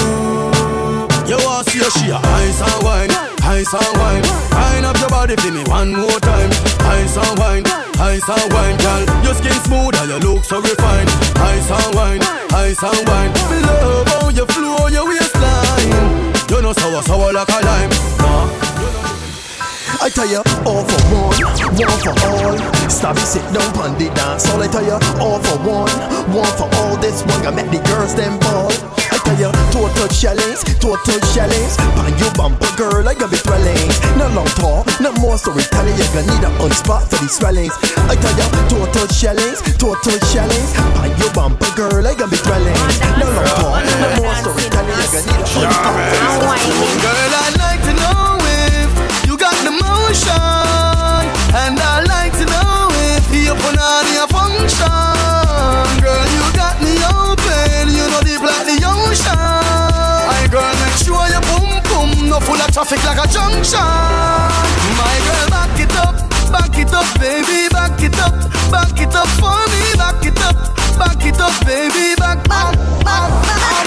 [1.27, 3.11] You want see a she a ice and wine,
[3.43, 4.23] ice and wine.
[4.55, 6.51] Wine up your body for me one more time.
[6.95, 7.67] Ice and wine,
[7.99, 9.03] ice and wine, girl.
[9.27, 11.11] Your skin smooth and your look so refined.
[11.43, 12.23] Ice and wine,
[12.55, 13.33] ice and wine.
[13.51, 15.91] Me love how you flow your waistline.
[16.51, 17.91] You know sour, sour like a lime.
[18.23, 18.72] Nah.
[20.03, 21.39] I tell you, all for one,
[21.79, 22.59] one for all.
[22.91, 24.59] Stabby sit down on the dance hall.
[24.59, 25.95] I tell you, all for one,
[26.35, 26.99] one for all.
[26.99, 28.75] This one I met the girls them ball.
[28.99, 31.79] I tell you, total shellings, total shellings.
[31.95, 33.95] Pan you bumper girl, I got be dwellings.
[34.19, 35.95] No long talk, no more storytelling.
[35.95, 37.79] You gonna need a on spot for these swellings.
[38.11, 40.75] I tell you, total shellings, total shellings.
[40.99, 42.99] Pan you bumper girl, I got be dwellings.
[43.23, 44.99] No long talk, no more storytelling.
[44.99, 46.99] You gonna need a on spot for these swellings.
[46.99, 47.72] Girl, I'd like to know if you got
[50.13, 51.25] the motion,
[51.57, 54.89] and I'd like to know if you put on your function.
[56.01, 59.37] Girl, you got me open, you know deep like the ocean.
[60.29, 63.81] My girl, make sure your boom boom no full of traffic like a junction.
[65.01, 66.17] My girl, back it up,
[66.53, 68.35] back it up, baby, back it up,
[68.71, 72.75] back it up for me, back it up, back it up, baby, back, back,
[73.05, 73.87] back, back,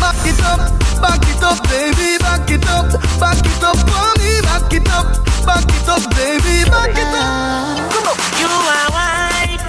[0.00, 0.60] back it up,
[1.00, 5.06] back it up, baby, back it up, back it up for me, back it up,
[5.44, 7.90] back it up, baby, back it up.
[7.92, 8.16] Come on.
[8.38, 9.62] You are white,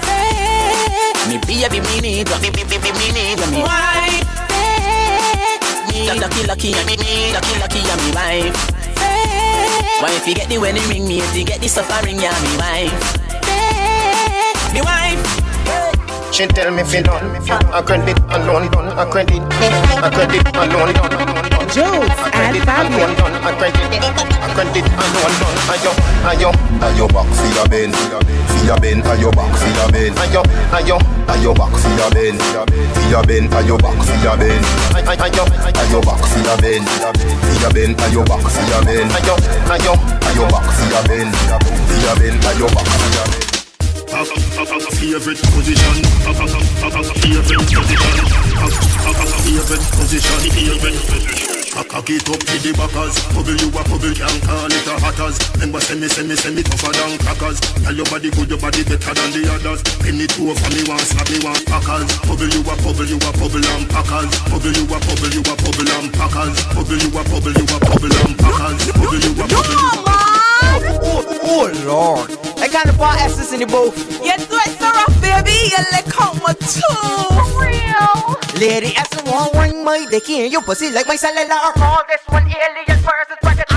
[1.27, 3.61] me baby, me need you, me, me, me, me need you, me.
[3.63, 4.25] White,
[5.89, 8.57] me lucky, lucky, lucky, and me, lucky, lucky, and me wife.
[10.01, 12.57] Why if you get the wedding ring, me if you get the suffering, yeah, me
[12.57, 12.93] wife.
[14.73, 15.48] Me wife.
[16.31, 17.35] She tell me fi done,
[17.73, 21.11] a credit alone done, a credit, a credit alone done.
[21.67, 23.05] Jones and Fabio.
[23.43, 23.75] A credit,
[24.39, 25.57] a credit alone done.
[25.73, 25.91] Ayo,
[26.23, 26.49] ayo,
[26.81, 30.13] ayo back fi your ben, fi your ben, ayo back fi your ben.
[30.15, 32.37] Ayo, ayo, ayo back fi your ben,
[32.95, 34.63] fi your ben, ayo back fi your ben.
[34.95, 35.43] Ayo,
[35.75, 39.07] ayo back fi your ben, fi your ben, ayo back fi your ben.
[39.11, 39.35] Ayo,
[39.75, 39.93] ayo,
[40.29, 41.27] ayo back fi your ben,
[41.89, 43.48] fi your ben, ayo back fi your ben.
[44.19, 46.59] Favorite position, favorite
[47.15, 48.11] position,
[49.47, 51.39] favorite position, favorite
[52.11, 56.01] it up the backers Bubble you a bubble can't call it a hatters Remember send
[56.01, 59.13] me, send me, send me tougher than crackers Tell your body good, your body better
[59.15, 60.27] than the others me
[61.39, 65.31] me packers Bubble you a bubble, you a bubble and packers Bubble you a bubble,
[65.31, 69.21] you a bubble and packers Bubble you a bubble, you a bubble and packers Bubble
[69.23, 70.28] you a bubble, you a
[71.03, 72.31] Oh, oh Lord.
[72.59, 73.95] I got the bar essence in the booth.
[74.23, 75.55] You do it so rough, baby.
[75.71, 77.39] You lick out my tooth.
[77.59, 78.39] Real.
[78.59, 81.55] Lady Essence won't ring my dick in your pussy like my cellular.
[81.79, 83.67] All this one alien versus bracket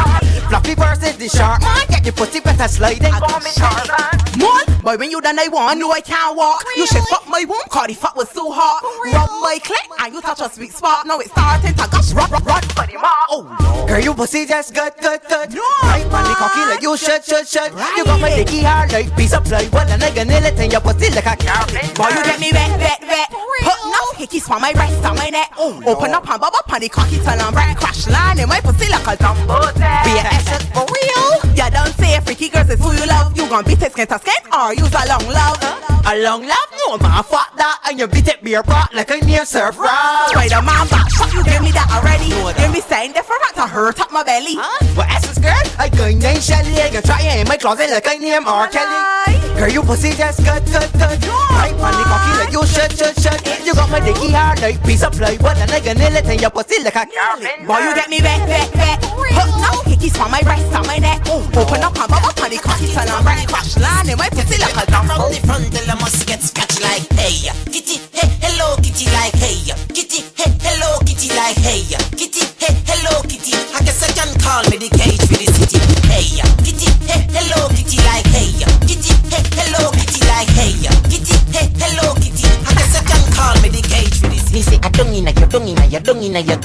[0.63, 1.61] Fluffy versus the shark.
[1.61, 3.13] Man, get your pussy better sliding.
[3.13, 4.39] Me Tarzan.
[4.39, 6.65] Man, boy, when you done I want, know I can't walk.
[6.77, 8.83] You should fuck my womb, cause the fuck was so hot.
[9.13, 11.07] Rub my clit, and you touch a sweet spot.
[11.07, 13.29] Now it's starting to gush, run, run, run for the mouth.
[13.31, 13.87] Oh, no.
[13.87, 15.55] Girl, your pussy just good, good, good.
[15.55, 15.63] No.
[15.83, 17.73] Right, man, the cocky like you should, should, should.
[17.75, 17.97] Right.
[17.97, 20.71] You got my dicky hard like piece of plywood, and I can nail it in
[20.71, 21.95] your pussy like a carpet.
[21.95, 23.29] Boy, you get me wet, wet, wet.
[23.63, 25.53] Put no hickeys for my breast on my neck.
[25.59, 27.77] Oh, Open up and bubble up on the cocky till I'm right.
[27.77, 31.55] Crash line in my pussy like a dumbo Be a essence for real.
[31.57, 33.37] You don't say freaky girls is who you love.
[33.37, 35.59] You gon' beat it skin to skin or use a long love.
[36.05, 36.69] A long love?
[36.87, 37.79] No, man, fuck that.
[37.89, 40.29] And you beat it beer pot like a near surf rock.
[40.31, 42.31] Spider Man back shot, you give me that already.
[42.59, 44.59] Give me saying different to hurt up my belly.
[44.59, 44.79] Huh?
[44.97, 46.75] Well, essence girl, I going name Shelly.
[46.83, 48.67] I can try it in my closet like I name R.
[48.67, 49.39] Kelly.
[49.55, 51.23] Girl, you pussy just good, good, good.
[51.55, 53.39] Right, the cocky like you should, should, should.
[53.63, 56.39] You got my dicky hard like piece of plywood, and I can nail it in
[56.43, 57.63] your pussy like a carpet.
[57.63, 58.99] Boy, you get me wet, wet, wet.
[58.99, 61.23] Put no hickeys for my breast on my neck.
[61.29, 63.47] Open up and bubble up on the cocky till I'm right.
[63.49, 65.17] Crash line in my pussy like a dumbo.
[65.17, 69.35] From the front, till I must get scratched like hey, kitty, hey, hello, kitty, like
[69.39, 69.59] hey,
[69.95, 71.83] kitty, hey, hello, kitty, like hey,
[72.19, 73.55] kitty, hey, hello, kitty.
[73.75, 75.79] I guess I can call me the cage for the city.
[76.11, 78.51] Hey, kitty, hey, hello, kitty, like hey,
[78.89, 80.75] kitty, hey, hello, kitty, like hey,
[81.09, 82.47] kitty, hey, hello, kitty.
[82.67, 84.53] I guess I can call me the cage for the city.
[84.53, 86.61] Me say I don't inna your, don't inna your, don't inna your.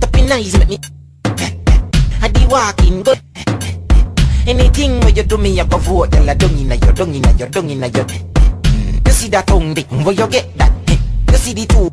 [0.00, 1.05] Tapping eyes make me.
[2.46, 3.20] I walking good.
[4.46, 6.12] Anything where you do me, I go vote.
[6.12, 8.06] Tell I don't inna your, don't inna your, don't inna your.
[9.04, 10.72] You see that tongue dick, where you get that?
[11.30, 11.90] You see the two.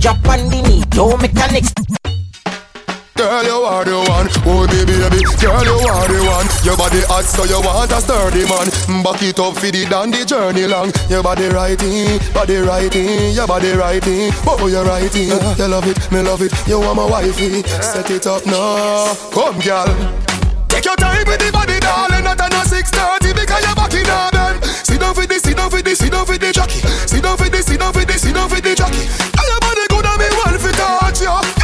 [0.00, 1.97] Drop on the knee, don't mechanics.
[3.18, 4.30] Girl, you are the one.
[4.46, 5.26] Oh, baby, baby.
[5.42, 6.46] Girl, you are the one.
[6.62, 8.70] Your body hot, so you want a sturdy man.
[9.02, 10.94] Back it up for the dandy journey long.
[11.10, 14.30] Your body righty, body righty, your body righty.
[14.46, 15.34] Oh, you righty.
[15.34, 16.54] You love it, me love it.
[16.70, 17.66] You want my wifey.
[17.82, 19.10] Set it up now.
[19.34, 19.90] Come, girl.
[20.70, 22.22] Take your time with the body, darling.
[22.22, 24.62] Not on a 6:30 because you're back in bed.
[24.86, 26.86] Sit down for this, sit down for this, sit down for the jockey.
[27.10, 29.10] Sit down for this, sit down for this, sit down for the jockey.
[29.34, 31.57] Tell your body good and me want to touch you.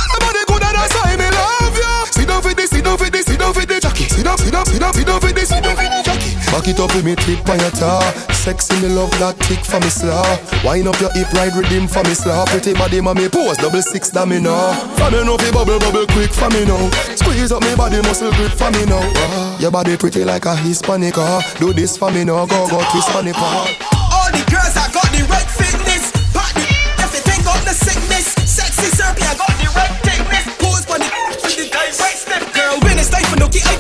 [2.67, 4.05] Sit down for this, sit down for this, sit down for the jockey.
[4.09, 6.35] Sit down, sit down, sit down, sit down for this, sit down for the jockey.
[6.53, 8.03] Back it up with me tip on your tar.
[8.33, 10.23] Sexy me love that tick for me slaw.
[10.63, 12.45] Wind up your hip ride rhythm for me slaw.
[12.47, 14.73] Pretty body mommy pose double six that me know.
[14.97, 16.89] For me know fi bubble bubble quick for me now.
[17.17, 19.03] Squeeze up me body muscle grip for me now.
[19.03, 21.17] Ah, your body pretty like a Hispanic.
[21.17, 21.43] Ah.
[21.59, 22.47] Do this for me now.
[22.47, 23.35] Go go twist on it.
[23.37, 23.67] Ah.
[24.13, 25.94] All the girls I got the right fitness.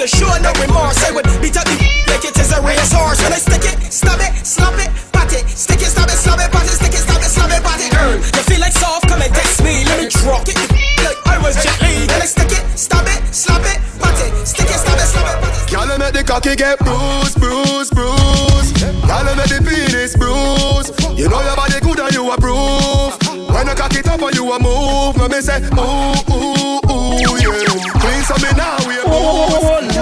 [0.06, 1.04] Time for nookie, I don't show no remorse.
[1.04, 1.76] I would beat up the
[2.08, 3.22] like it is a racehorse.
[3.22, 6.40] When I stick it, stab it, slap it, pat it, stick it, stab it, slap
[6.40, 7.92] it, pat it, stick it, stab it, slap it, pat it.
[7.92, 9.08] Girl, you feel like soft?
[9.08, 10.56] Come and text me, let me drop it.
[11.04, 12.06] Like I was Jet Li.
[12.06, 15.26] Then I stick it, stab it, slap it, pat it, stick it, stab it, slap
[15.30, 15.72] it, pat it.
[15.72, 18.84] Girl, you make the cocky get bruised, bruised, bruised.
[19.08, 20.92] Girl, you make the penis bruise.
[21.16, 23.16] You know your body good and you approve.
[23.48, 27.36] When you cock it up and you a move, me me say ooh ooh ooh
[27.38, 27.64] yeah.
[28.02, 29.93] Clean some me now we a move.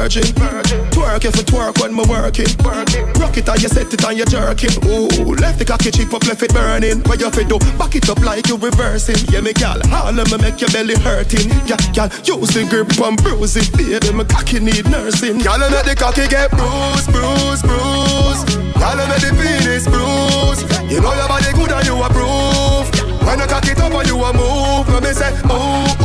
[0.00, 0.24] virgin.
[0.34, 0.80] virgin.
[0.90, 2.48] Twerk if you twerk when me working.
[2.64, 3.04] working.
[3.20, 4.76] Rock it and you set it and you jerk it.
[4.86, 7.00] Ooh, left the cocky cheek up, left it burning.
[7.04, 7.58] What you fi do?
[7.76, 9.20] Back it up like you reversing.
[9.28, 11.50] Yeah, me gal, all of me make your belly hurting.
[11.68, 14.12] Yeah, gal, use the grip and bruise it, baby.
[14.16, 15.38] Me cocky need nursing.
[15.38, 18.48] Gal, let the cocky get bruised, bruised, bruised.
[18.80, 20.64] Gal, let the penis bruised.
[20.88, 22.88] You know your body good and you approve.
[23.26, 25.99] When you cock it up and you a move, let me say, move.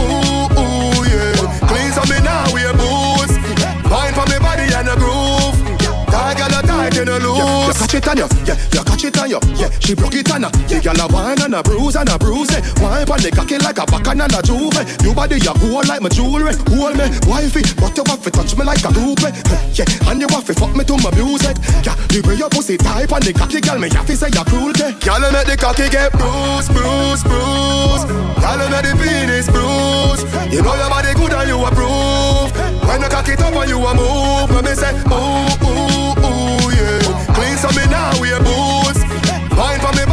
[6.95, 7.37] making her loose.
[7.37, 9.69] Yeah, you catch it on you, yeah, you catch it on you, yeah.
[9.79, 10.79] She broke it on ya, yeah.
[10.79, 12.51] Girl a wine and a bruise and a bruise.
[12.51, 12.61] Eh.
[12.79, 14.79] Wine on the cocky like a bacon and a juve.
[15.03, 16.55] You body ya cool like my jewelry.
[16.71, 19.19] Hold me, wifey, but you want to touch me like a loop.
[19.23, 19.31] Eh.
[19.75, 21.57] Yeah, and you want to fuck me to my music.
[21.83, 23.79] Yeah, you bring your pussy tight on the cocky, girl.
[23.79, 24.95] Me have to say cruel, cruelty.
[25.03, 28.07] Girl, I make the cocky get bruised, bruised, bruised.
[28.39, 30.23] Girl, I make the penis bruised.
[30.53, 32.53] You know your body good and you approve.
[32.87, 35.64] When you cock it up and you a move, let me say move.
[39.57, 40.04] Wine for me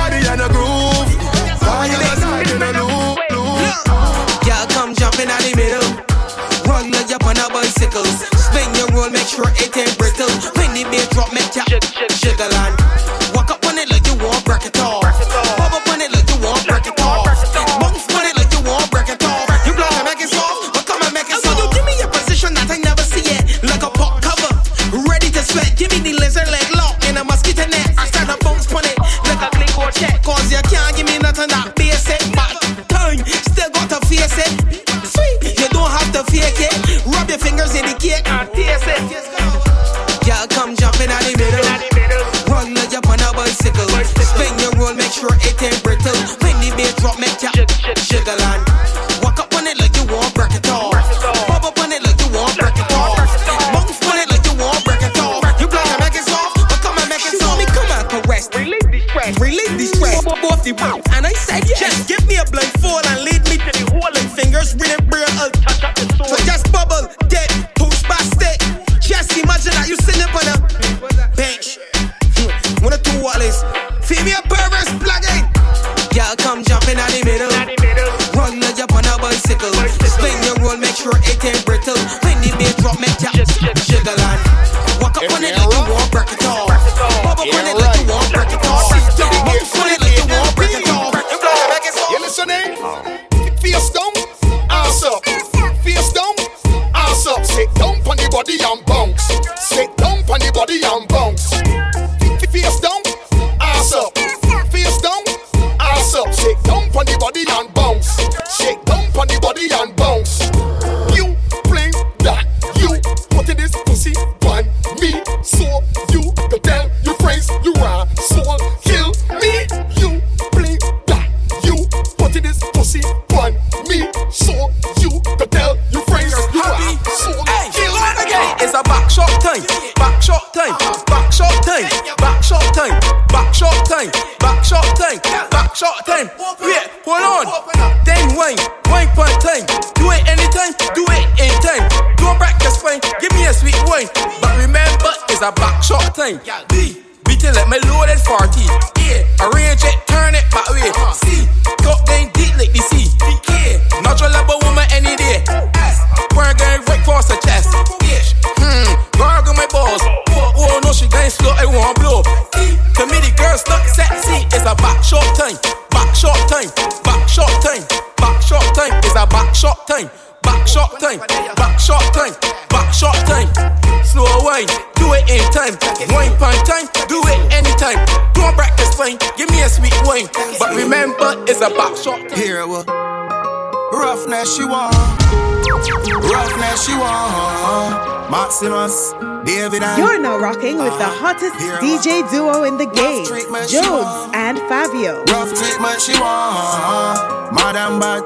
[191.43, 193.27] hottest DJ duo in the game,
[193.67, 195.25] Jones and Fabio.
[195.25, 198.23] Rough treatment she want, madam bad.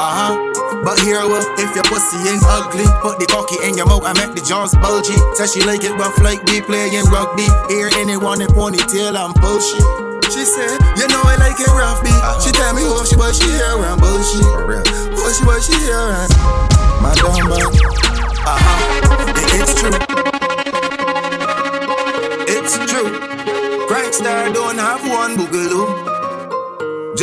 [0.00, 0.32] Uh-huh.
[0.82, 4.16] But here well, if your pussy ain't ugly, put the cocky in your mouth and
[4.16, 5.14] make the jaws bulgy.
[5.36, 7.46] Says she like it rough like be playing rugby.
[7.68, 9.84] Hear anyone in ponytail and bullshit.
[10.32, 12.00] She said, you know I like it rough.
[12.00, 12.40] Uh-huh.
[12.40, 14.46] She tell me who she was, she here and bullshit.
[14.46, 14.84] For real.
[15.12, 16.29] Who she was, she here and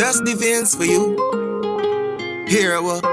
[0.08, 1.20] just defense for you.
[2.47, 2.82] hero.
[2.82, 3.03] what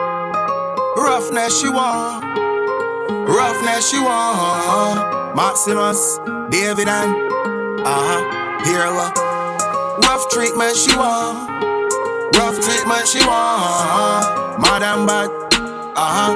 [0.97, 2.23] roughness she want,
[3.27, 5.35] roughness she want.
[5.35, 6.21] Maximus,
[6.55, 7.11] David and
[7.83, 8.21] uh-huh.
[8.63, 8.95] hero.
[8.95, 9.19] what
[10.07, 11.51] rough treatment she want,
[12.39, 14.63] rough treatment she want.
[14.63, 15.31] Madam bad,
[15.99, 16.31] uh-huh.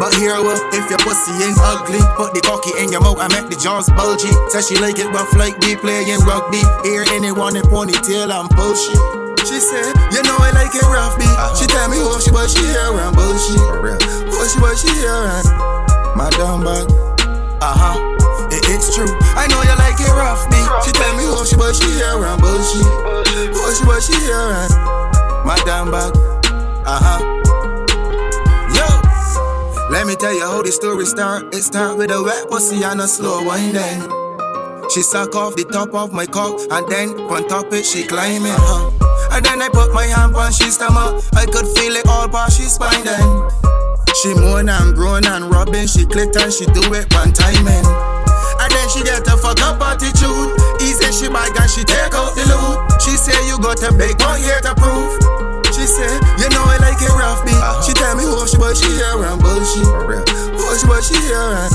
[0.00, 2.02] But hero, what if your pussy ain't ugly?
[2.16, 4.32] Put the cocky in your mouth I make the jaws bulgy.
[4.50, 6.62] Says she like it rough like we playing rugby.
[6.82, 9.20] Hear anyone in ponytail and bullshit.
[9.60, 11.28] She you know I like it rough, B.
[11.52, 13.60] She tell me who she but she here and bullshit.
[14.32, 15.44] Who she but she here and
[16.16, 16.88] Madam bad.
[17.60, 18.00] Uh huh.
[18.48, 19.12] It, it's true.
[19.36, 20.56] I know you like it rough, B.
[20.80, 22.88] She tell me who she but she here and bullshit.
[23.52, 24.72] Who she but she here and
[25.44, 26.16] Madam bad.
[26.88, 27.20] Uh huh.
[28.72, 28.88] Yo.
[29.92, 31.52] Let me tell you how the story start.
[31.54, 34.08] It start with a wet pussy and a slow winding.
[34.88, 38.46] She suck off the top of my cock and then on top it she climb
[38.46, 38.56] it.
[38.56, 38.99] Uh-huh.
[39.30, 41.22] And then I put my hand on she stomach.
[41.34, 43.48] I could feel it all past she spine then.
[44.20, 45.86] She moan and groan and rubbing.
[45.86, 47.86] She click and she do it one timing.
[48.60, 50.52] And then she get a fuck up attitude.
[50.82, 53.00] Easy she bag and she take out the loot.
[53.00, 55.16] She say you got a big one here to prove.
[55.72, 57.54] She say, you know I like it rough, B.
[57.86, 59.86] She tell me who she but she here and bullshit.
[60.58, 61.72] Who she but she here and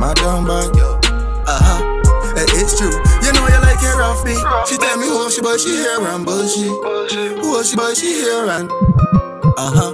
[0.00, 0.74] Madam bag.
[1.46, 1.87] Uh huh.
[2.54, 2.94] It's true.
[3.22, 4.34] You know you like it rough, B.
[4.68, 6.70] She tell me who she but she here and bullshit.
[7.42, 8.70] Who she but she here and
[9.58, 9.92] uh huh.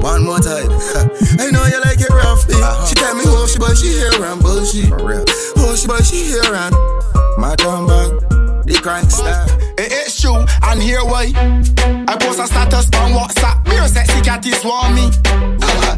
[0.00, 0.70] One more time.
[1.38, 2.54] I know you like it rough, B.
[2.88, 4.88] She tell me who she but she here and bullshit.
[5.56, 6.74] Who she but she here and
[7.38, 8.10] Madam bag.
[8.66, 9.46] The crank star.
[9.80, 11.32] It is true, and here why
[12.04, 13.64] I post a status on WhatsApp.
[13.64, 15.08] Real sexy cat is want me.
[15.08, 15.96] Uh-huh.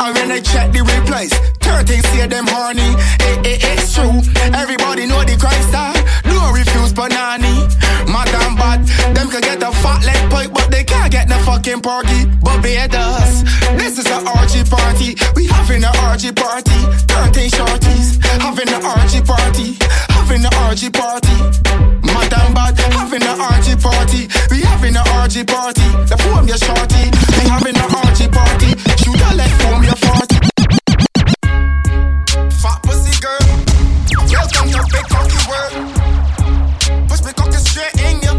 [0.00, 1.28] and when I check the replies,
[1.60, 2.96] 13 say them horny.
[3.28, 4.16] It, it, it's true,
[4.56, 5.92] everybody know the crime star.
[6.24, 7.68] No refuse banani.
[8.08, 8.80] Madam bad,
[9.12, 12.32] them can get a fat leg pipe, but they can't get no fucking party.
[12.96, 13.42] Us.
[13.76, 15.20] This is an orgy party.
[15.36, 16.80] We having an orgy party.
[17.12, 19.76] 13 shorties, having an orgy party.
[20.08, 21.91] Having an orgy party.
[22.54, 24.28] Bad, having an orgy party.
[24.50, 25.88] We having an orgy party.
[26.04, 27.08] The form your shorty.
[27.38, 28.76] We having an orgy party.
[29.00, 30.36] Shoot a leg form your 40.
[32.60, 33.40] Fat pussy girl.
[34.28, 35.74] Welcome to big cocky world.
[37.08, 38.34] Push me cocky straight in you.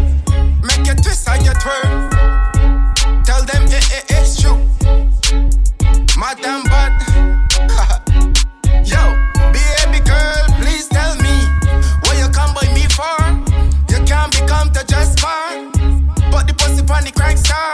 [0.62, 2.10] Make you twist and you twirl.
[3.24, 4.58] Tell them it, it, it's true.
[6.18, 7.13] Madam bad.
[17.14, 17.72] Crank star.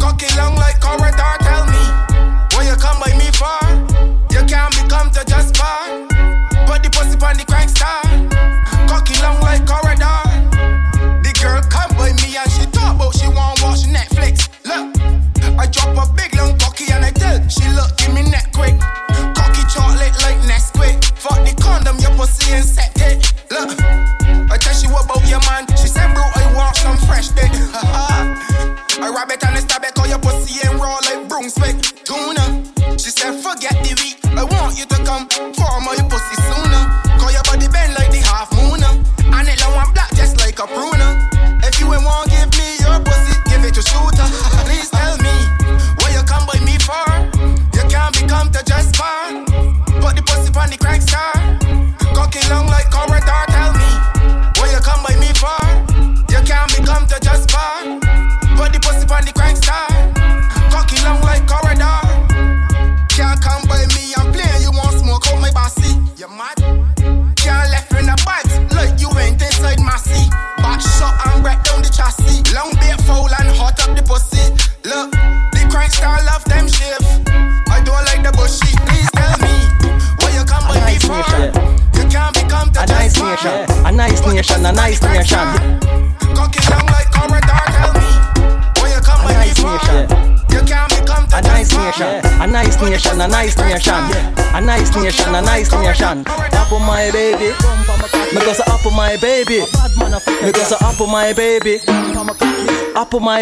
[0.00, 1.84] Cocky long like corridor, tell me
[2.52, 3.60] what you come by me for.
[4.32, 6.06] You can't become the just bar.
[6.66, 8.02] But the pussy on the crank star.
[8.88, 10.20] Cocky long like corridor.
[11.22, 14.48] The girl come by me and she talk about she want watch Netflix.
[14.64, 14.96] Look,
[15.58, 18.74] I drop a big long cocky and I tell she look give me neck quick.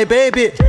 [0.04, 0.63] Baby.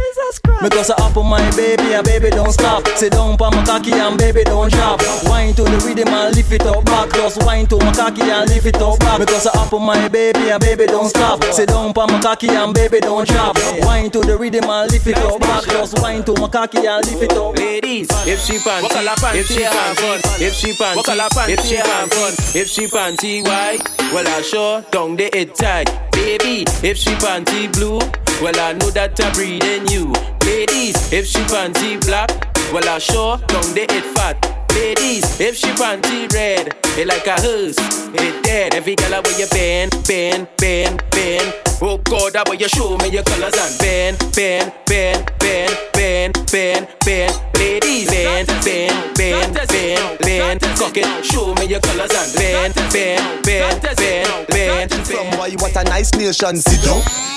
[7.35, 10.07] Just wine to my cocky and lift it up back Because I up on my
[10.07, 11.43] baby and baby don't stop.
[11.43, 13.57] Sit down pa my cocky and baby don't drop.
[13.79, 17.05] Wine to the rhythm and lift it up back Just wine to my cocky and
[17.05, 17.57] lift it up.
[17.57, 22.33] Ladies, if she panty, if she have fun, if she panty, if she have fun,
[22.55, 23.81] if she panty white,
[24.13, 25.91] well I sure down the it tight.
[26.13, 27.99] Baby, if she panty blue,
[28.41, 30.13] well I know that I breathe in you.
[30.45, 32.29] Ladies, if she panty black,
[32.71, 34.54] well I sure down the it fat.
[34.75, 37.77] Ladies, if she panty red, it like a hearse,
[38.13, 38.75] it dead.
[38.75, 41.53] Every girl where you bend, bend, bend, bend.
[41.81, 46.33] Oh God, that way you show me your colors and bend, bend, bend, bend, bend,
[46.51, 47.33] bend, bend.
[47.55, 50.61] Ladies, bend, bend, bend, bend, bend.
[50.77, 54.91] Cock it, show me your colors and bend, bend, bend, bend, bend.
[55.05, 57.34] Some boy, you want a nice nation, sit down.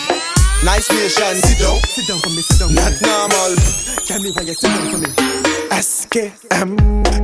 [0.65, 1.79] Nice nation, sit down.
[1.87, 2.75] Sit down for me, sit down.
[2.75, 3.55] Not normal.
[4.07, 5.09] Tell me why you sit down for me.
[5.71, 6.75] SKM.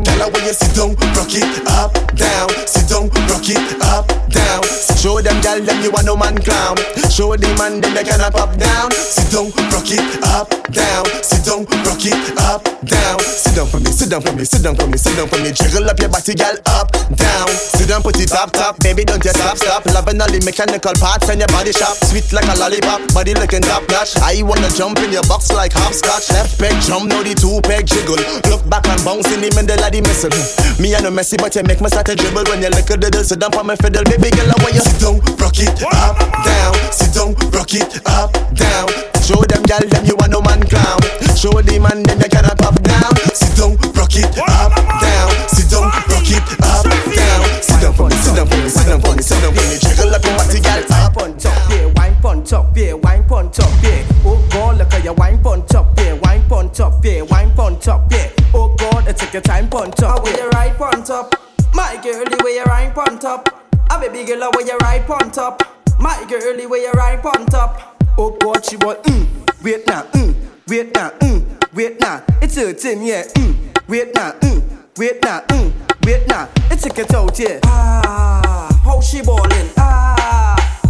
[0.05, 2.49] Tell her when you sit down, rock it up, down.
[2.67, 4.63] Sit down, rock it up, down.
[4.95, 6.77] Show them gal them you are no man clown.
[7.11, 8.93] Show the man them they cannot pop down.
[8.93, 11.05] Sit down, rock it up, down.
[11.27, 13.19] Sit down, rock it up, down.
[13.19, 15.39] Sit down for me, sit down for me, sit down for me, sit down for
[15.43, 15.51] me.
[15.51, 17.49] Jiggle up your body, gal, up, down.
[17.51, 19.85] Sit down, put it up, top, baby, don't you stop, stop.
[19.87, 23.65] Loving all the mechanical parts and your body shop, sweet like a lollipop, body looking
[23.65, 24.13] top notch.
[24.21, 26.29] I wanna jump in your box like hopscotch.
[26.29, 28.21] Left peg jump, now the two peg jiggle.
[28.53, 30.29] Look back and bounce in the middle of the missile.
[30.29, 30.83] Hmm.
[30.83, 33.01] Me I no messy, but you make me start to dribble when you look at
[33.01, 33.25] the diddle.
[33.25, 36.21] Sit down for my fiddle, baby girl, I want you sit down, rock it up,
[36.45, 36.75] down.
[36.93, 38.93] Sit down, rock it up, down.
[39.25, 41.01] Show them gal them you are no man clown.
[41.33, 43.17] Show the man them you cannot pop down.
[43.33, 44.69] Sit down, rock it up,
[45.01, 45.33] down.
[45.49, 47.45] Sit down, rock it up, down.
[47.65, 49.65] Sit down for me, sit down for me, sit down for me, sit down for
[49.65, 49.77] me.
[49.81, 51.17] Jiggle up your body, gal, up.
[51.17, 51.94] on top,
[52.25, 54.03] pon top, yeah, wine pon top, yeah.
[54.25, 57.79] Oh God, look at your wine pon top, yeah, wine pon top, yeah, wine pon
[57.79, 58.31] top, yeah.
[58.55, 60.25] Oh God, take your time pon top.
[60.25, 61.35] Where you ride pon top,
[61.75, 63.51] my girlie, where you ride pon top.
[63.91, 65.63] A baby girl, where you ride pon top,
[66.01, 68.03] my girlie, where you ride pon top.
[68.17, 70.35] Oh God, she want mm, wait now, mm,
[70.67, 72.23] wait now, mm, wait now.
[72.41, 73.55] It's hurting, yeah, mm,
[73.87, 74.63] wait now, mm,
[74.97, 75.71] wait now, mm,
[76.07, 76.49] wait now.
[76.71, 77.61] It's take it out, yeah.
[77.65, 79.94] Ah, how she ballin', ah,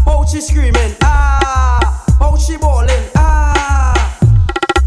[0.05, 4.19] how she screaming, ah, how she ballin', ah.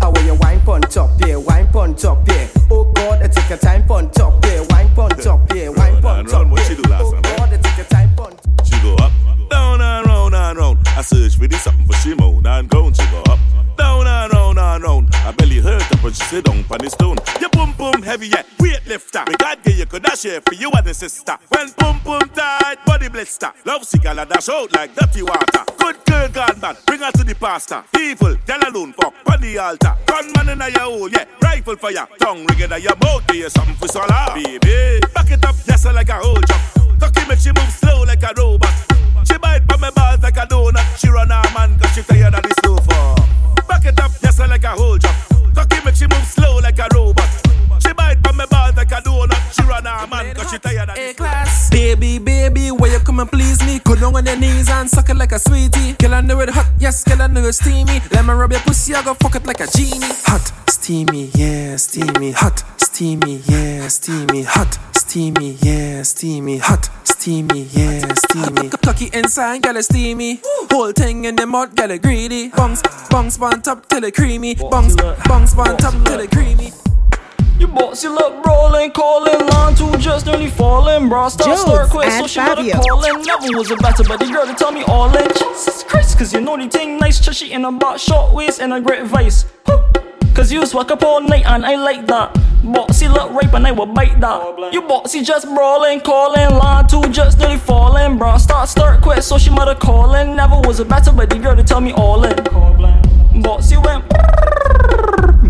[0.02, 2.48] Ah, where you wine pon top, yeah, wine pon top, yeah.
[2.70, 6.26] Oh God, I take your time pon top, yeah, wine pon top, yeah, wine pon
[6.26, 6.48] top.
[6.48, 8.34] What she do last time, God, I take your time pon.
[8.64, 9.12] She go up,
[9.50, 10.78] down and round and round.
[10.96, 12.94] I search for this something for she moan and groan.
[12.94, 13.40] She go up,
[13.78, 15.10] down and round and round.
[15.14, 17.18] I belly hurt up when she sit down on the stone.
[17.40, 19.28] You boom boom heavy, yeah, weightlifter.
[19.28, 21.38] We got get you could dash here for you and the sister.
[21.50, 23.52] When boom boom tight, body blister.
[23.66, 25.64] Love sick, I dash out like dirty water.
[25.78, 27.84] Good girl gone bad, bring her to the pastor.
[27.98, 29.96] Evil, tell alone, fuck on the altar.
[30.06, 32.06] Gunman in your hole, yeah, rifle for ya.
[32.20, 34.34] Tongue ring in your mouth, you something for swallow.
[34.34, 37.00] Baby, back it up, yes, like a whole jump.
[37.00, 38.74] Cocky make she move slow like a robot.
[39.28, 40.98] She bite on my balls like a donut.
[40.98, 42.57] She run her man cause she tired of sofa.
[43.78, 45.16] Back it up, yes, like a whole jump.
[45.54, 47.30] Cocky make she move slow like a robot.
[47.78, 49.37] She bite on my balls like a donut.
[49.52, 51.70] She run her man cause she tired of the class.
[51.70, 53.80] Baby, baby, where you come and please me?
[53.80, 55.94] Go down on your knees and suck it like a sweetie.
[55.94, 58.02] Girl, I know it hot, yes, girl, I know it steamy.
[58.12, 60.14] Let me rub your pussy, I go fuck it like a genie.
[60.26, 62.32] Hot, steamy, yeah, steamy.
[62.32, 64.44] Hot, steamy, yeah, steamy.
[64.44, 66.58] Hot, steamy, yeah, steamy.
[66.58, 68.70] Hot, steamy, yeah, steamy.
[68.70, 70.42] Cocky inside, girl, it steamy.
[70.72, 72.50] Whole thing in the mud, girl, it greedy.
[72.50, 74.56] Bungs, bungs, on top till it creamy.
[74.56, 76.72] Bungs, bungs, on top till it creamy.
[77.60, 81.10] You bossy look rolling, calling line two just nearly falling.
[81.10, 82.76] Bro, stop Jones start quick, so and she better Fabio.
[82.76, 83.22] call in.
[83.24, 85.28] Never was a better, but the girl to tell me all in.
[85.30, 88.74] Jesus Christ, cause you know the thing nice, chushy in a box, short waist and
[88.74, 89.46] a great vice.
[89.66, 89.84] Huh.
[90.36, 92.38] Cause you swag up all night and I like that.
[92.64, 94.72] Bossy look ripe and I will bite that.
[94.72, 98.20] You bossy just brawling, calling, line two just nearly falling.
[98.20, 100.36] Bro, start start quick, so she mother calling.
[100.36, 102.36] Never was a better, but the girl to tell me all in.
[103.42, 104.08] Bossy went,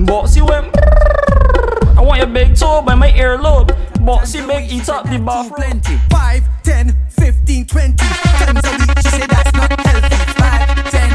[0.05, 0.73] bossy went.
[2.17, 3.69] I want your big toe by my earlobe.
[4.03, 5.53] Bossy big, eat up the bathroom.
[5.55, 5.97] Plenty.
[6.09, 8.97] 5, 10, 15, 20 times a week.
[9.03, 10.15] She said that's not healthy.
[10.33, 11.11] 5, 10,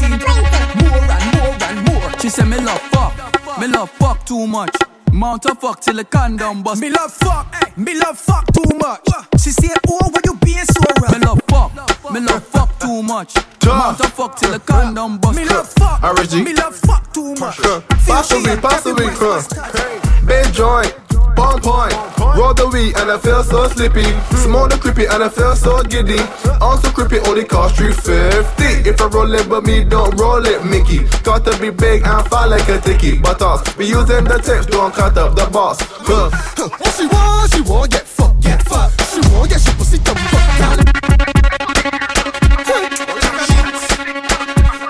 [0.00, 0.84] 15, 20.
[0.84, 2.20] More and more and more.
[2.20, 4.74] She said me love fuck, me love fuck too much.
[5.14, 6.82] Mount a fuck till the condom bust.
[6.82, 7.46] Me love fuck,
[7.76, 9.00] me love fuck too much.
[9.38, 11.12] She said, oh, why you being so rough?
[11.12, 13.36] Me love fuck, me love fuck too much.
[13.64, 15.36] Mount a fuck till the condom bust.
[15.38, 16.44] Me love fuck, Origi.
[16.44, 17.58] me love fuck too much.
[17.58, 20.26] Pass the weed, pass the weed.
[20.26, 20.92] Big joint,
[21.36, 22.14] ball point.
[22.34, 24.02] Roll the weed and I feel so slippy.
[24.42, 26.18] Smoke the creepy and I feel so giddy.
[26.60, 28.90] Also creepy, only cost 350.
[28.90, 31.06] If I roll it, but me don't roll it, Mickey.
[31.22, 33.18] Got to be big and fat like a dicky.
[33.18, 35.78] But us, we using the tips, don't cut up the boss.
[35.80, 36.30] Huh.
[36.32, 36.68] Huh.
[36.78, 39.00] What she want, she want get fucked, get fucked.
[39.12, 40.76] She want get she pussy dumb fuck down.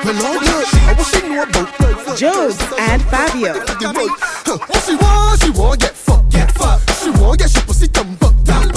[0.04, 0.66] Well, all good.
[1.10, 2.16] She knew about.
[2.16, 3.54] Jones and Fabio.
[3.54, 6.90] What she want, she want get fucked, get fucked.
[7.02, 8.73] She want get she pussy dumb fuck down.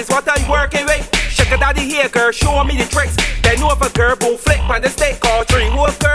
[0.00, 1.04] is what I'm working with.
[1.28, 3.16] Sugar daddy here, girl, show me the tricks.
[3.42, 6.09] They know if a girl will flick on the stick or three worker.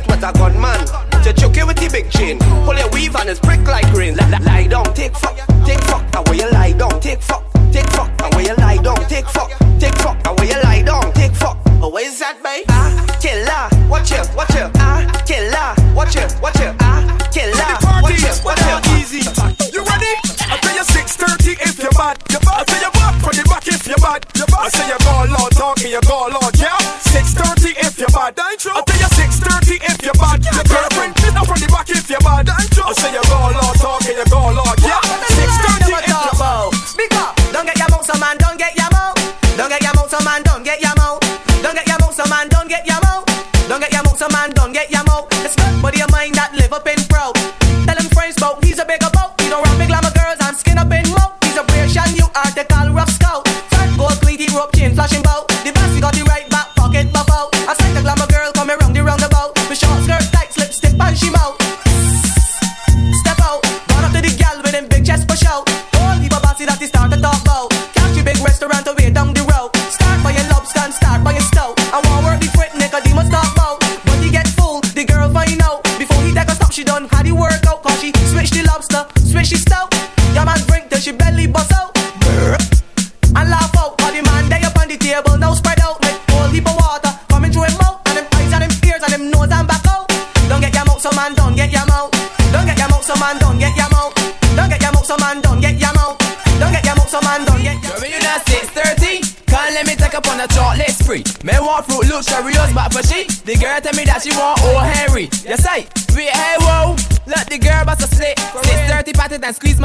[0.00, 0.78] get what a gunman.
[1.10, 2.38] Put choke chucky with the big chain.
[2.38, 4.16] Pull your weave and it's prick like rain.
[4.16, 5.49] Lie, lie down, take fuck.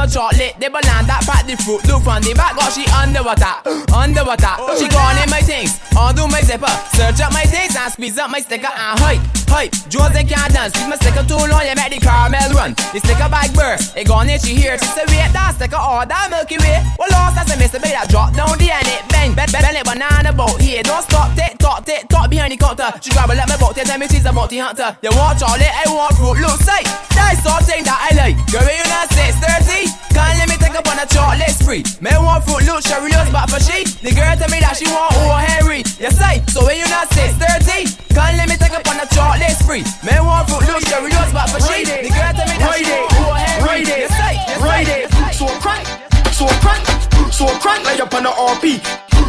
[0.06, 0.54] Chocolate.
[0.58, 1.84] They banana that pat the fruit.
[1.86, 3.54] Look from the back, got she underwater,
[3.94, 4.54] underwater.
[4.78, 8.30] She gone in my things, undo my zipper, search up my things and squeeze up
[8.30, 9.72] my sticker ah, and hype, hype.
[9.88, 12.72] Jose can't dance, squeeze my sticker too long, you make the caramel run.
[12.92, 14.76] The sticker bag burst, it gone she here.
[14.78, 16.84] She say wait, that sticker all that Milky Way.
[16.98, 19.74] Well, lost as a miss, baby that drop down the end it bang, bang, bang,
[19.74, 20.82] bang, banana boat here.
[20.82, 22.92] Don't stop, tick tock, tick tock behind the counter.
[23.00, 24.96] She grab a let me boat, tell me she's a multi hunter.
[25.02, 26.82] You want Charlie, I want fruit, look say.
[27.16, 28.36] That's something that I like.
[28.52, 29.88] Girl, you not 630.
[30.14, 31.82] Can't let me take up on a chocolate spree.
[32.00, 33.84] Me want fruit, look, cherry look, but for she.
[34.04, 35.85] The girl tell me that she want over Henry.
[35.96, 37.96] You say, so when you not 630.
[38.12, 39.84] Can't let me take up on a chocolate spree.
[40.04, 41.84] Me want fruit, look, cherry look, but for she.
[41.84, 43.80] The girl tell me that she over Henry.
[43.84, 45.84] You say, you say, so crank,
[46.32, 46.84] so crank,
[47.32, 48.80] so crank, lay up on the RP.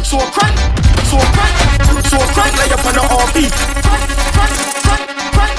[0.04, 0.56] So crank,
[1.08, 1.54] so crank,
[2.08, 3.48] so crank, lay up on the RP.
[3.84, 4.52] Crank, crank,
[4.84, 5.04] crank,
[5.36, 5.57] crank,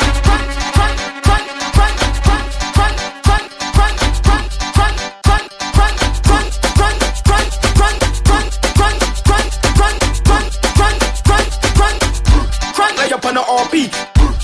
[13.40, 13.88] crank, lay up on the RP.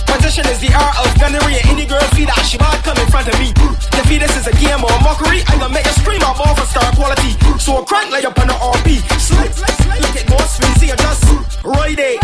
[0.06, 3.08] Position is the art of gunnery and any girl see that she might come in
[3.08, 3.52] front of me.
[3.91, 5.43] The fetus is a game or a mockery.
[5.48, 7.36] I'm gonna make you scream out more for star quality.
[7.60, 9.02] So crank lay up on the RP.
[9.20, 10.02] Slide, slide, slide.
[10.02, 11.24] Look at more squeezy and just
[11.64, 12.22] ride it,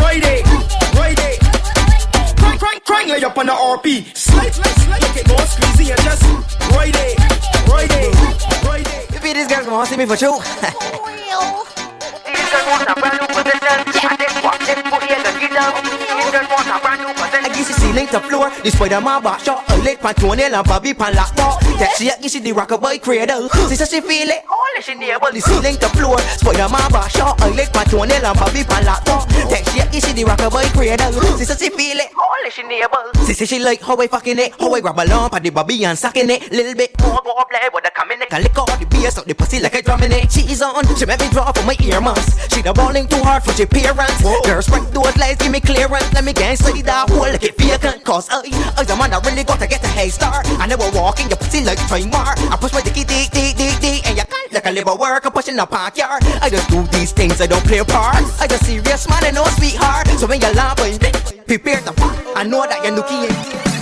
[0.00, 0.46] ride it,
[0.96, 1.40] ride it.
[2.38, 4.06] Crank, crank, crank lay up on the RP.
[4.16, 5.02] Slide, slide, slide.
[5.02, 6.22] Look at more squeezy and just
[6.72, 7.18] ride it,
[7.68, 8.14] ride it,
[8.64, 9.14] ride it.
[9.14, 10.16] If it is girls gonna see me for
[14.64, 14.84] sure.
[17.44, 18.50] I guess you ceiling to floor.
[18.62, 19.68] The Spider-Man back shot.
[19.70, 23.48] A leg pan toenail and Bobby pan door That she you see the rockabye cradle.
[23.68, 24.44] She says she feel it.
[24.48, 26.18] All she able The ceiling to floor.
[26.18, 27.40] Spider-Man back shot.
[27.42, 31.12] A leg pan toenail and Bobby pan door That she you see the rockabye cradle.
[31.38, 32.10] She says she feel it.
[32.16, 34.54] All she able She says she like how I fucking it.
[34.58, 36.50] How I grab a lump of the Bobby and sucking it.
[36.50, 36.98] Little bit.
[37.00, 38.30] More go up play with the coming it.
[38.30, 40.30] Can lick all the bass out the pussy like a drumming it.
[40.30, 40.84] She's on.
[40.96, 42.48] She make me draw for my earmuffs.
[42.54, 44.22] She the balling too hard for your parents
[44.54, 46.14] Girls spread those lies give me clearance.
[46.14, 48.38] Let me uh, uh, get inside that hole like it vacant Cause I,
[48.78, 50.46] I the man I really got to get a head start.
[50.62, 53.74] I never walk in your pussy like Traymar I push my dicky dick dick dick
[53.80, 55.26] dick And you can't like a liver work.
[55.26, 56.22] I'm pushing the backyard.
[56.40, 59.42] I just do these things I don't play parts I just serious man and no
[59.58, 60.06] sweetheart.
[60.22, 61.00] So when you're laughing
[61.50, 63.73] Prepare the fuck I know that you're nookie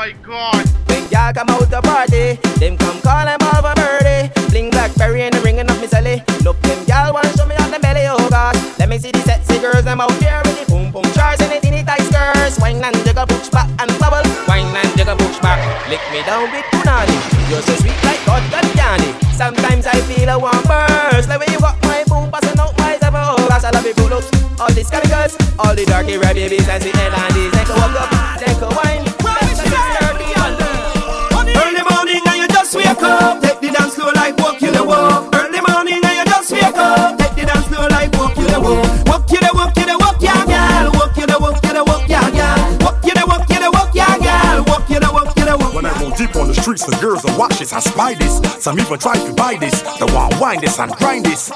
[0.00, 0.64] my god.
[0.88, 4.32] When y'all come out the party, them come call them all for birdie.
[4.48, 6.24] Bling blackberry and the ringing of me celly.
[6.40, 8.56] Look, them y'all wanna show me on the belly, oh god.
[8.80, 11.52] Let me see the sexy girls, them out there with the boom boom charts and
[11.52, 12.56] the teeny tight skirts.
[12.64, 14.24] Wine and jiggle, push back and bubble.
[14.48, 15.60] Wine and jiggle, push back.
[15.92, 17.20] Lick me down with punani.
[17.52, 19.12] You're so sweet like God and candy.
[19.36, 21.28] Sometimes I feel a warm burst.
[21.28, 23.20] Like when you got my boom, passing out my zipper.
[23.20, 24.32] Oh gosh, I love it, pull ups.
[24.56, 27.52] All these girls, all the darky red babies and sweet Netherlandies.
[27.52, 28.08] They can walk up,
[28.40, 29.09] they can wine.
[32.70, 33.42] Just wake up.
[33.42, 35.34] Take the dance floor like walk you the walk.
[35.34, 37.18] Early morning and you just wake up.
[37.18, 39.06] Take the dance floor like walk you the walk.
[39.06, 40.92] Walk you the walk you the walk yeah girl.
[40.94, 42.78] Walk you the walk you the walk yeah girl.
[42.80, 44.64] Walk you the walk you the walk yeah girl.
[44.64, 45.74] Walk you the walk you the walk.
[45.74, 47.72] When I go deep on the streets, the girls will watch this.
[47.72, 48.38] I spy this.
[48.62, 49.82] Some even try to buy this.
[49.98, 51.50] They want wine this and grind this.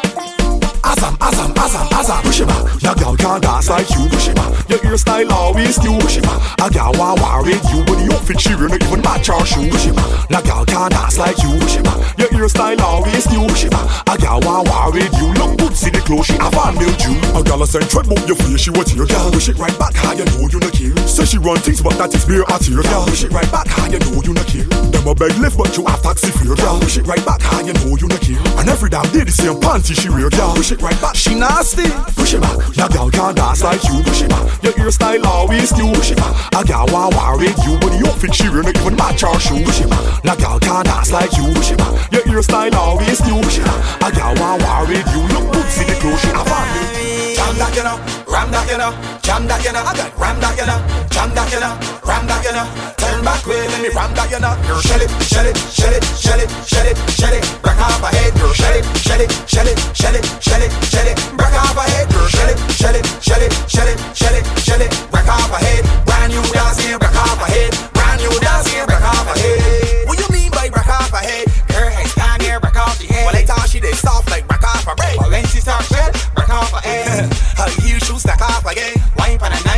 [0.84, 2.82] Azam, Azam, Azam, Azam, push it back.
[2.82, 4.52] Your girl can't dance like you, push it back.
[4.68, 6.36] Your hairstyle always new, push it back.
[6.60, 9.40] A girl want war with you, but the outfit she wear not even match her
[9.48, 10.28] shoe, push it back.
[10.28, 11.96] Your girl can't dance like you, push it back.
[12.20, 13.88] Your hairstyle always new, push it back.
[14.12, 17.00] A girl want war with you, look good, see the clothes she have on milk
[17.00, 17.16] you.
[17.32, 19.32] A girl a send tread up your face, she want your girl.
[19.32, 20.92] Push it right back, how you know you not care.
[21.08, 23.08] Say she run things, but that is mere at your girl.
[23.08, 24.68] Push it right back, how you know you not care.
[24.92, 26.76] Them a beg lift, but you have taxi fare, girl.
[26.76, 28.40] Push it right back, how you know you not care.
[28.60, 30.52] And every damn day the same panty she wear, girl.
[30.52, 31.90] Push it right back, she nasty.
[32.16, 34.02] Push it back, your girl can't dance like you.
[34.02, 35.92] Push it back, your hairstyle always new.
[35.94, 38.76] Push it back, a girl want war with you, but the outfit she wear not
[38.76, 39.62] even match her shoe.
[39.64, 41.46] Push it back, your girl can't dance like you.
[41.54, 43.40] Push it back, your hairstyle always new.
[43.42, 45.22] Push it back, a girl want war with you.
[45.34, 46.66] Look good, see the clothes she have on.
[47.34, 47.98] Jam that you know,
[48.30, 49.82] ram that you know, jam that you know,
[50.16, 50.78] ram that you know,
[51.10, 51.74] jam that you know,
[52.06, 52.66] ram that you know.
[52.96, 54.54] Turn back way, let me ram that you know.
[54.80, 57.42] Shell it, shell it, shell it, shell it, shell it, shell it.
[57.60, 61.08] Break off a head, shell it, shell it, shell it, shell it, shell it, shell
[61.08, 61.18] it.
[61.54, 64.90] Off a head, girl, shell it, shell it, shell it, shell it, shell it, it.
[65.10, 68.66] Break off a head, brand new dance here, break off a head, brand new dance
[68.70, 70.06] here, break off a head.
[70.06, 71.46] What you mean by break off a head?
[71.70, 73.24] Her head stand here, break off the head.
[73.24, 75.16] Well, they thought she did soft like break off a bread.
[75.18, 77.32] Well, then she start red, break off a head.
[77.58, 78.94] Her heel shoes stack off again.
[79.18, 79.73] Wine for a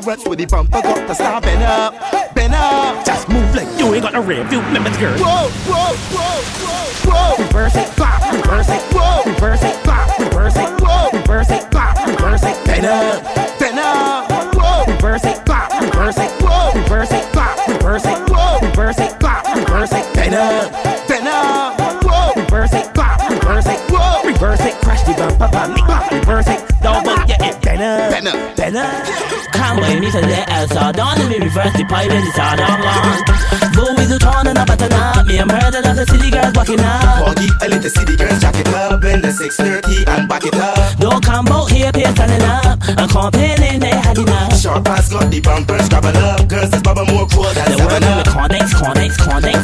[0.00, 1.96] got with the bumper got to start better,
[2.34, 3.04] better.
[3.04, 5.12] Just move like you ain't got a rear view limits, girl.
[5.18, 7.44] Whoa, whoa, whoa, whoa, whoa.
[7.44, 9.22] Reverse it, bop, reverse it, Whoa.
[9.26, 11.10] reverse it, bop, reverse it, Whoa.
[11.12, 13.20] reverse it, bop, reverse it, better,
[13.60, 14.56] better.
[14.56, 16.72] Whoa, reverse it, bop, reverse it, Whoa.
[16.74, 18.58] reverse it, bop, reverse it, Whoa.
[18.62, 20.72] reverse it, bop, reverse it, better,
[21.06, 22.06] better.
[22.08, 24.22] Whoa, reverse it, bop, reverse it, Whoa.
[24.24, 28.54] reverse it, crash the bumper me, bop, reverse it, double, yeah, it better, Better.
[28.56, 29.12] better.
[29.12, 29.41] Come with me
[29.72, 34.56] 난 외미 세대에서 너는 미리 first private 사랑왕 Boys turning Go with the thorn and
[34.56, 35.24] the button up.
[35.24, 37.24] Me a murder of the city girls walking up.
[37.24, 39.02] Body a little city girls jack it up.
[39.04, 40.76] In the 630 and back it up.
[41.00, 42.76] Don't come out here, peer standing up.
[42.84, 44.60] And complaining they had enough.
[44.60, 46.46] Sharp pants got the bumpers grabbing up.
[46.48, 47.96] Girls is bubble more cool than The one.
[47.96, 49.56] in the condex, condex, condex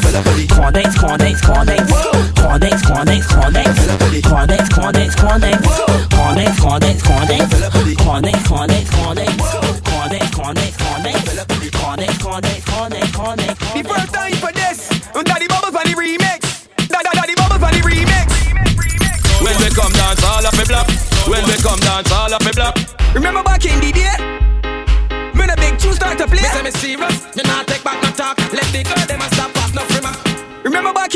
[0.49, 1.85] Condex, condex, condex
[2.33, 3.77] Condex, condex, condex
[4.25, 5.13] Condex, condex, condex
[6.09, 7.45] Condex, condex, condex
[8.01, 9.68] Condex, condex, condex
[12.29, 13.73] Cordex, Cordex, Cordex, Cordex.
[13.73, 14.77] The first time for this,
[15.25, 16.69] Daddy Bubbles on the remix.
[16.87, 18.29] Da- da- Daddy Bubbles on the remix.
[19.41, 20.85] When we come dance all up me block.
[21.25, 22.77] When we come dance all up me block.
[23.17, 24.13] Remember back in the day?
[25.33, 26.45] When a big tune start to play.
[26.45, 27.25] Me say me serious.
[27.35, 28.37] You not take back my talk.
[28.53, 30.13] Let the girl them a stop off no frima.
[30.63, 31.08] Remember back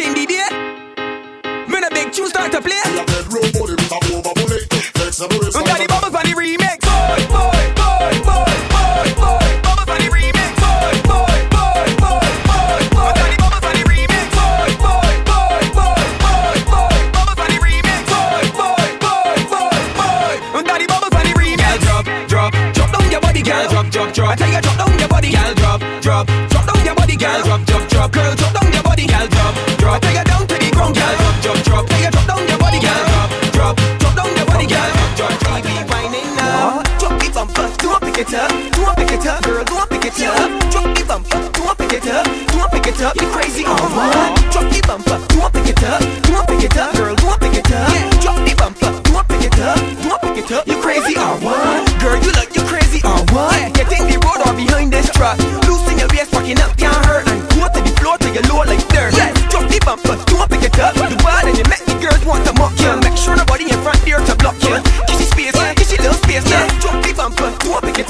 [38.34, 38.50] it up?
[38.50, 39.64] Do I pick it up, girl?
[39.64, 40.50] Do I pick it up?
[40.74, 42.26] Drop bumper, do I pick it up?
[42.26, 43.14] Do I pick it up?
[43.22, 44.34] You crazy or what?
[44.50, 46.02] Drop the bumper, do I pick it up?
[46.26, 47.16] Do I pick it up, girl?
[47.16, 47.90] Do I pick it up?
[48.22, 49.78] Drop bumper, do I pick it up?
[50.02, 50.66] Do I pick it up?
[50.66, 51.86] You crazy what?
[52.02, 53.54] Girl, you look, you crazy or what?
[53.78, 55.38] Get in the road or behind this truck.
[55.70, 58.66] Loosen your waist, fucking up, can't hurt, and go to the floor till you're low
[58.66, 59.14] like dirt.
[59.14, 60.98] Yeah, drop bumper, do I pick it up?
[60.98, 62.98] The wild and you make the girls want to mock you.
[63.06, 65.13] Make sure nobody in front there to block you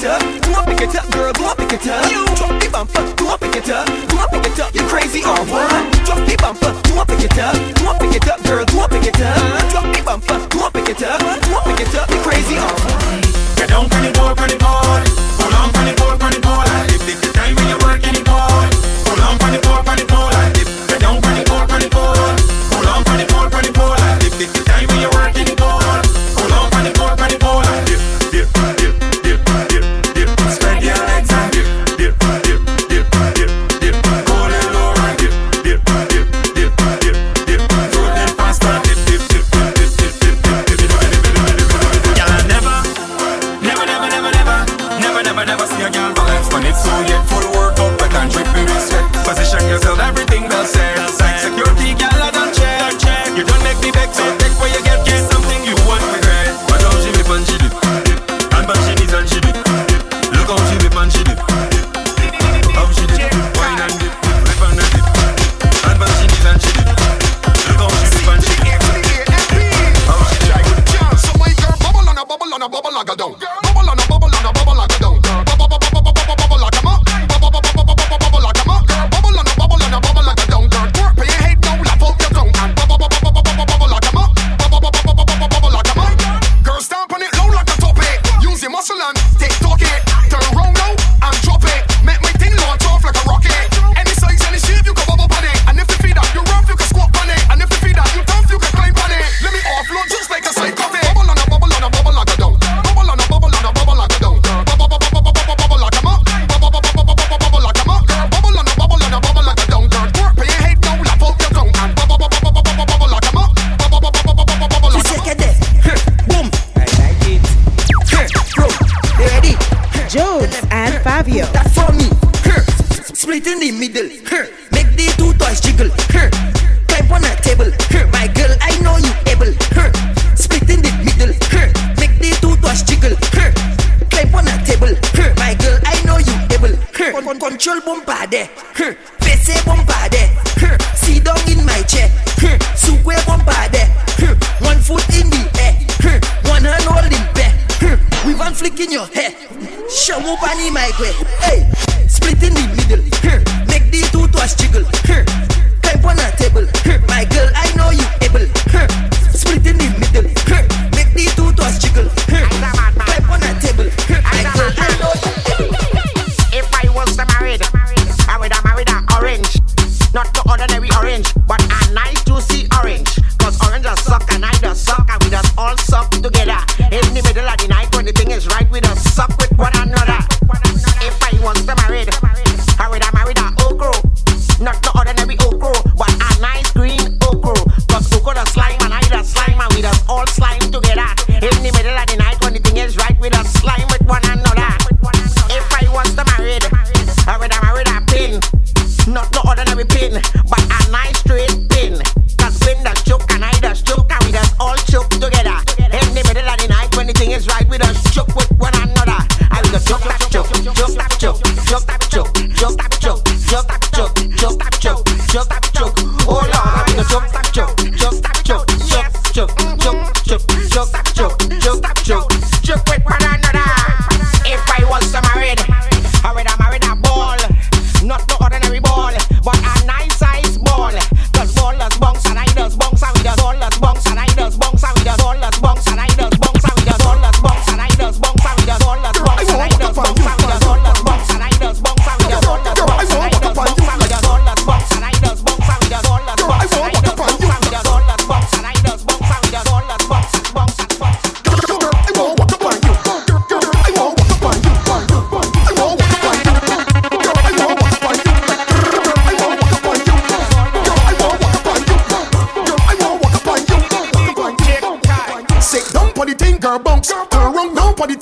[0.04, 2.10] it up, go up, pick it up, girl, go up, pick it up.
[2.10, 4.74] You drop the bumper, go up, pick it up, go up, pick it up.
[4.74, 6.04] You crazy or what?
[6.04, 8.80] Drop the bumper, go up, pick it up, go up, pick it up, girl, go
[8.80, 9.70] up, pick it up.
[9.70, 12.10] Drop the bumper, go up, pick it up, go up, pick it up.
[12.10, 13.56] You crazy or what?
[13.56, 14.13] Get down for really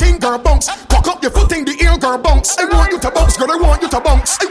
[0.02, 0.68] thing, girl, bunks.
[0.86, 2.58] Cock up your foot in the air, girl, bunks.
[2.58, 4.38] I want you to bunks, girl, I want you to bunks.
[4.40, 4.46] I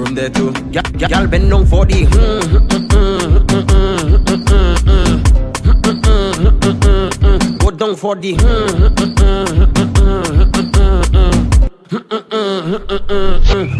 [0.00, 0.52] room there too.
[0.72, 2.06] Y'all bend down for the.
[7.58, 8.36] Go down for the.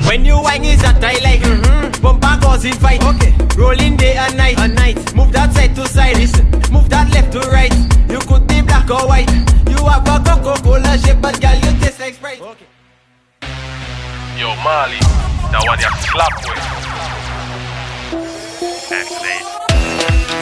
[0.08, 2.02] When you wang is a tie like mm-hmm.
[2.02, 3.02] bumper causing fight.
[3.02, 3.34] Okay.
[3.56, 4.58] Rolling day and night.
[4.58, 5.14] and night.
[5.14, 6.16] Move that side to side.
[6.16, 6.50] Listen.
[6.72, 7.72] Move that left to right.
[8.10, 9.30] You could be black or white.
[9.68, 12.40] You have a Coca-Cola shape, but girl, you taste like Sprite.
[12.40, 12.66] Okay.
[14.36, 15.19] Yo, Molly.
[15.52, 16.62] Now I just clap with.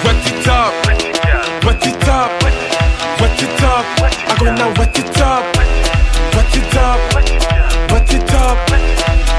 [0.04, 2.30] Wet it up, wet it up, wet it up,
[3.18, 3.86] wet it up.
[4.28, 7.30] I gonna wet it up, wet it up, wet
[8.12, 8.58] it up,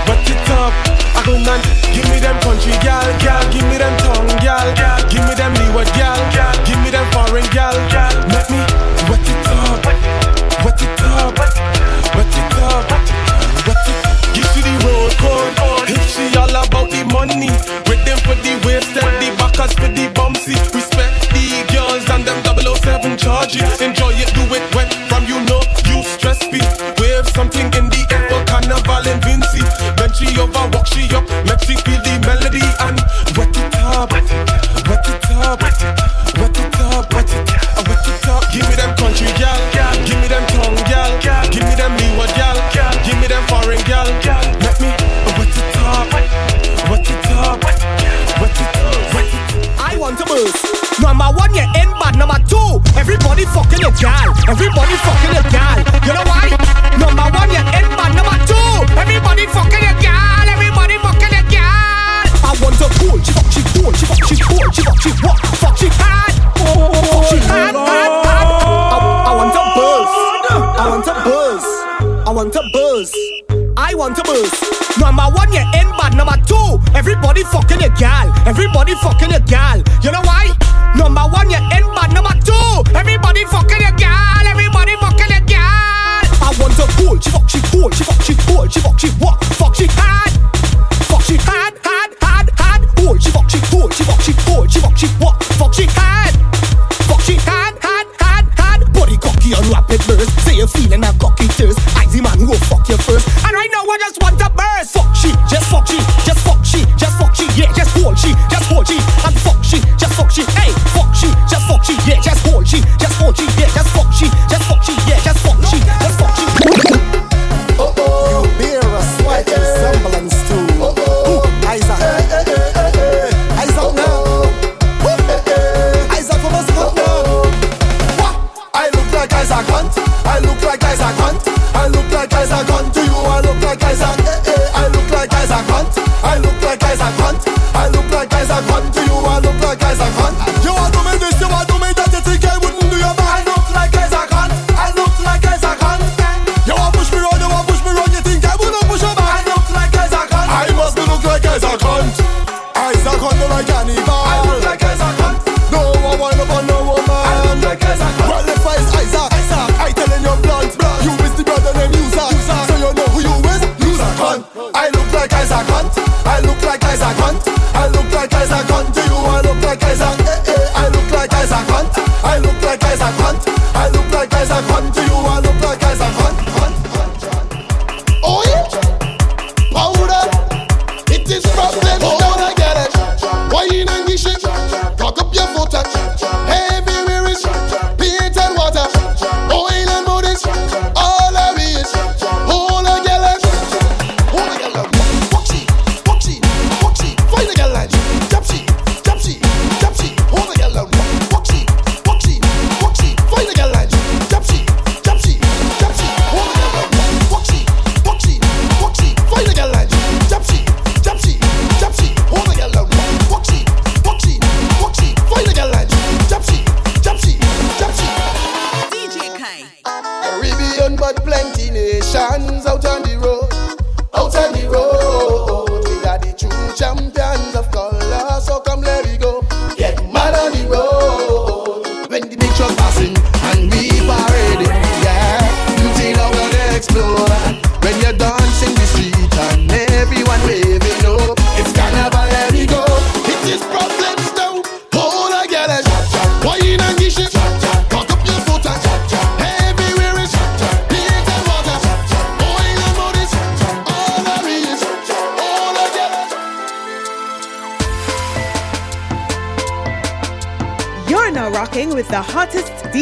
[0.10, 0.74] wet it up.
[1.14, 1.56] I gonna
[1.94, 5.54] give me them country gal, gal, give me them tongue gal, gal, give me them
[5.54, 8.09] leeward gal, gal, give me them foreign gal, gal.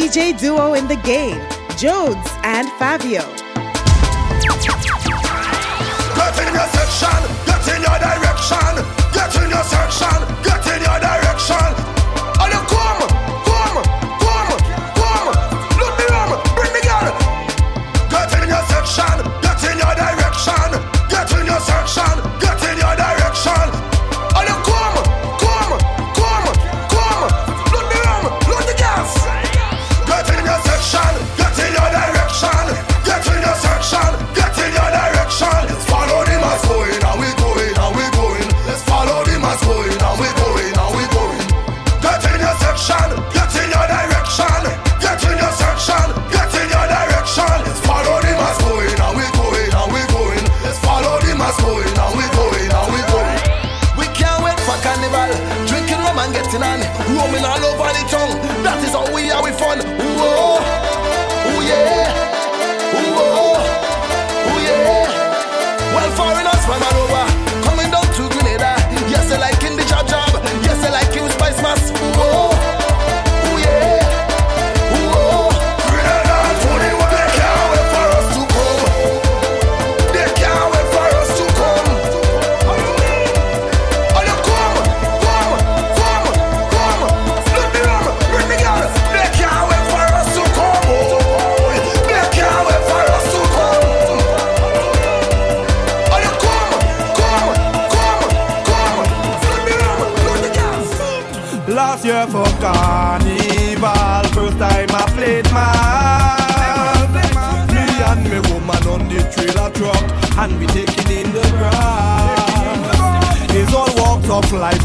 [0.08, 1.38] DJ duo in the game,
[1.76, 3.24] Jones and Fabio.
[6.16, 8.97] Get in your section, get in your direction.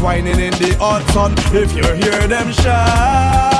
[0.03, 1.31] wining in the hot sun.
[1.55, 3.55] If you hear them shout,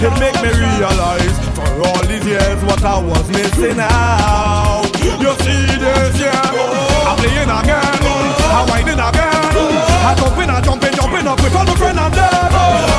[0.00, 4.88] it make me realize for all these years what I was missing out.
[5.04, 6.40] You see this, yeah,
[7.04, 8.00] I'm playing again,
[8.48, 9.44] I'm wining again,
[10.08, 12.32] I'm jumping, I'm jumping jumping up with all my friends and them.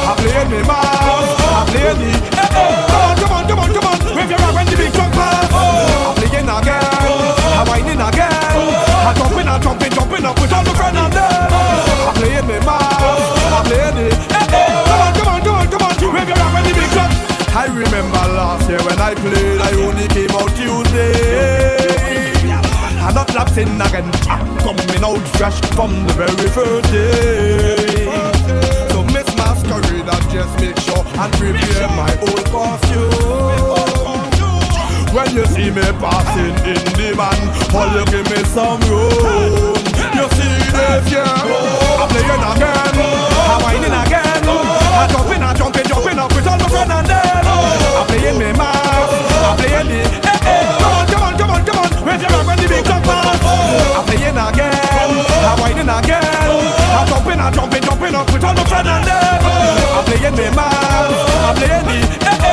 [0.05, 2.09] I play me man, I play me.
[2.37, 2.85] Hey, hey.
[2.93, 3.97] Come on, come on, come on, come on.
[4.15, 5.49] Wave your hand when the big truck pass.
[5.49, 6.85] I playing again,
[7.57, 8.29] I wining again.
[8.29, 11.49] I jumping, I jumping, jumping up with all my friends and them.
[12.05, 14.07] I play me man, I play me.
[14.29, 14.69] Hey, hey.
[14.85, 16.13] Come on, come on, come on, come on.
[16.13, 17.11] Wave your hand when the big truck.
[17.57, 21.57] I remember last year when I played, I only came out Tuesday.
[23.01, 24.05] I'm not lapsing again.
[24.29, 27.76] I'm coming out fresh from the very first day
[30.07, 33.91] that just make sure and prepare my own perfume.
[35.11, 37.35] When you see me passing in the van,
[37.75, 39.75] all you give me some room.
[40.15, 46.19] You see this year, I'm playing again, I'm wining again, I'm jumping, I'm jumping, jumping
[46.19, 47.43] up with all my friends and them.
[47.99, 49.11] I'm playing me mad,
[49.43, 50.07] I'm playing me.
[57.53, 59.45] Jumping, jumping up with all my friends and them.
[59.95, 60.67] I'm playing the man,
[61.47, 62.46] I'm playing the.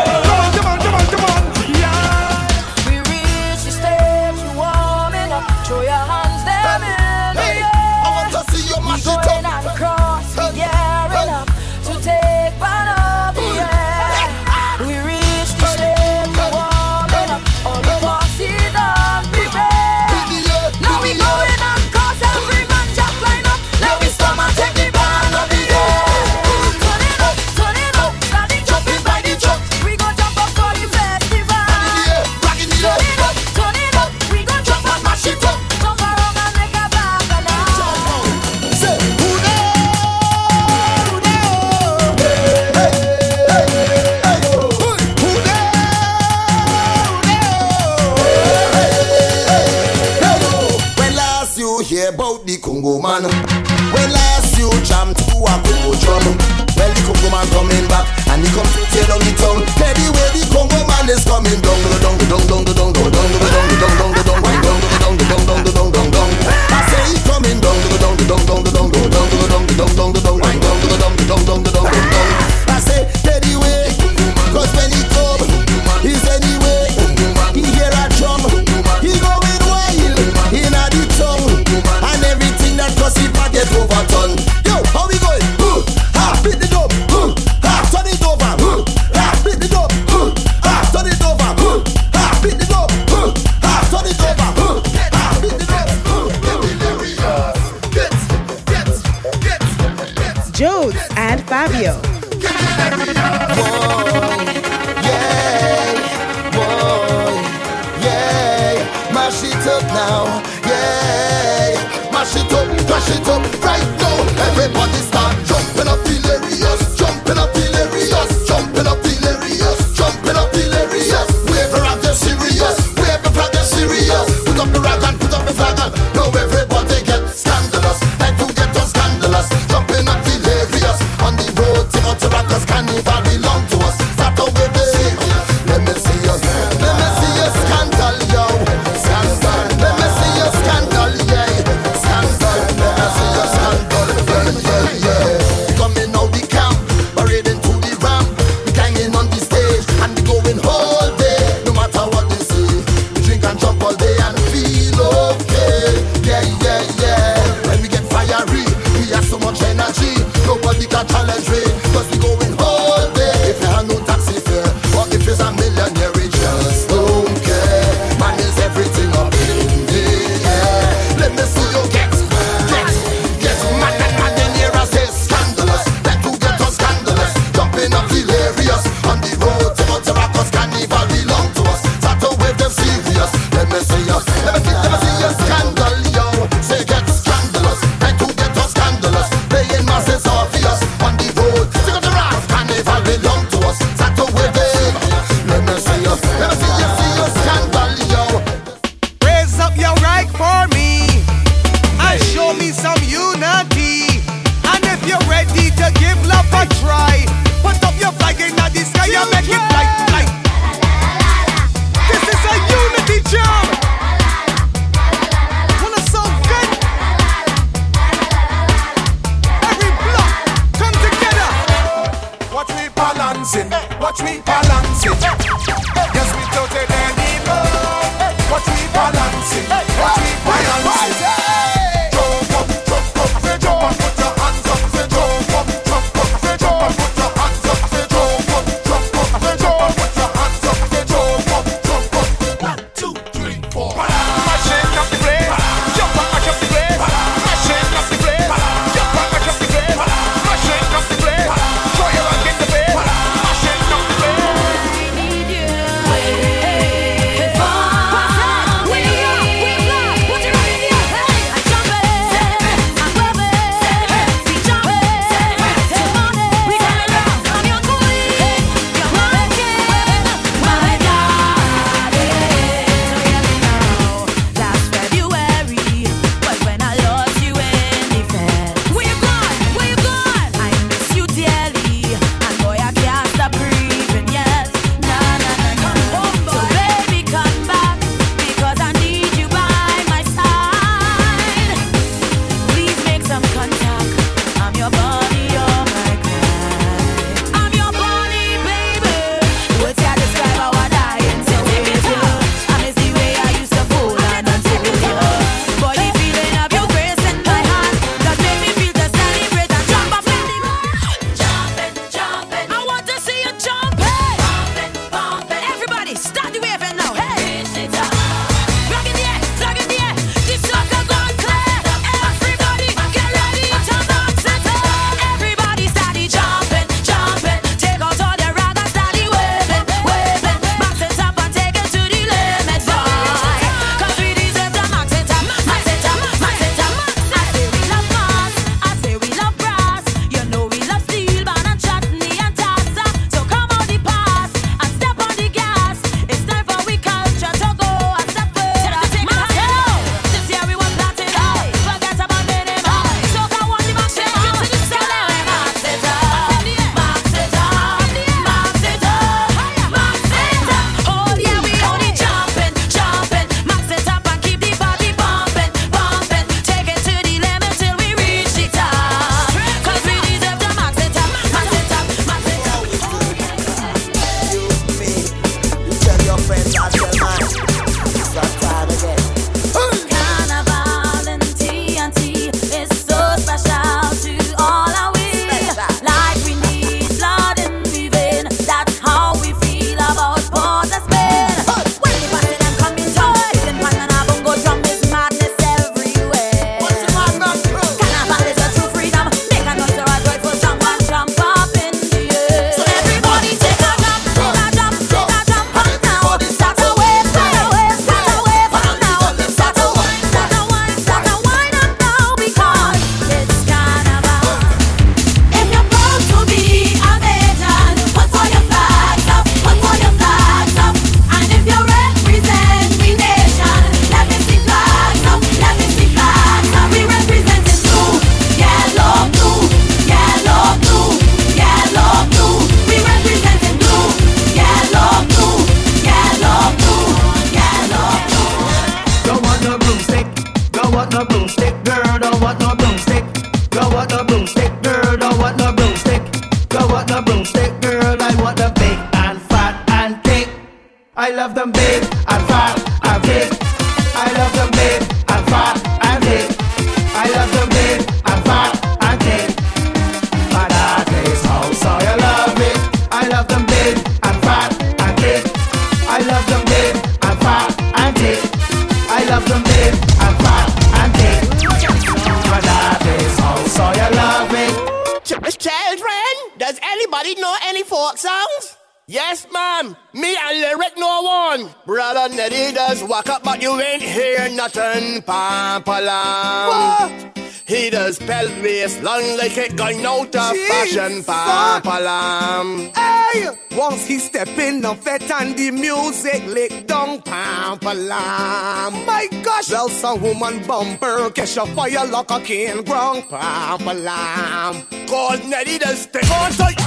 [488.84, 491.24] waistline like it going out of Jeez, fashion.
[491.24, 492.90] Pop alarm.
[492.94, 497.22] Hey, once he step in the fete and the music lick down.
[497.22, 498.92] Pop alarm.
[499.06, 503.24] My gosh, well some woman bumper catch a fire like a king ground.
[503.30, 504.86] Pop alarm.
[505.06, 506.78] God, Neddy, the stick on tight.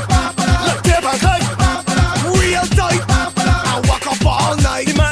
[0.66, 1.42] Look, tip a cut.
[2.40, 3.04] Real tight.
[3.10, 5.07] I walk up all night.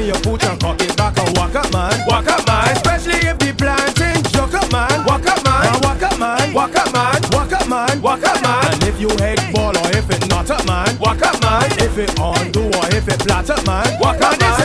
[0.00, 1.92] when you put your cock it back and walk up, man.
[2.06, 2.72] Walk up, man.
[2.72, 5.04] Especially if the planting jock up, man.
[5.04, 5.62] Walk up, man.
[5.64, 6.54] Now walk up, man.
[6.54, 7.20] Walk up, man.
[7.32, 8.02] Walk up, man.
[8.02, 8.72] Walk up, man.
[8.72, 10.98] And if you head ball or if it not up, man.
[10.98, 11.68] Walk up, man.
[11.84, 14.00] If it undo or if it flat up, man.
[14.00, 14.59] Walk up, man.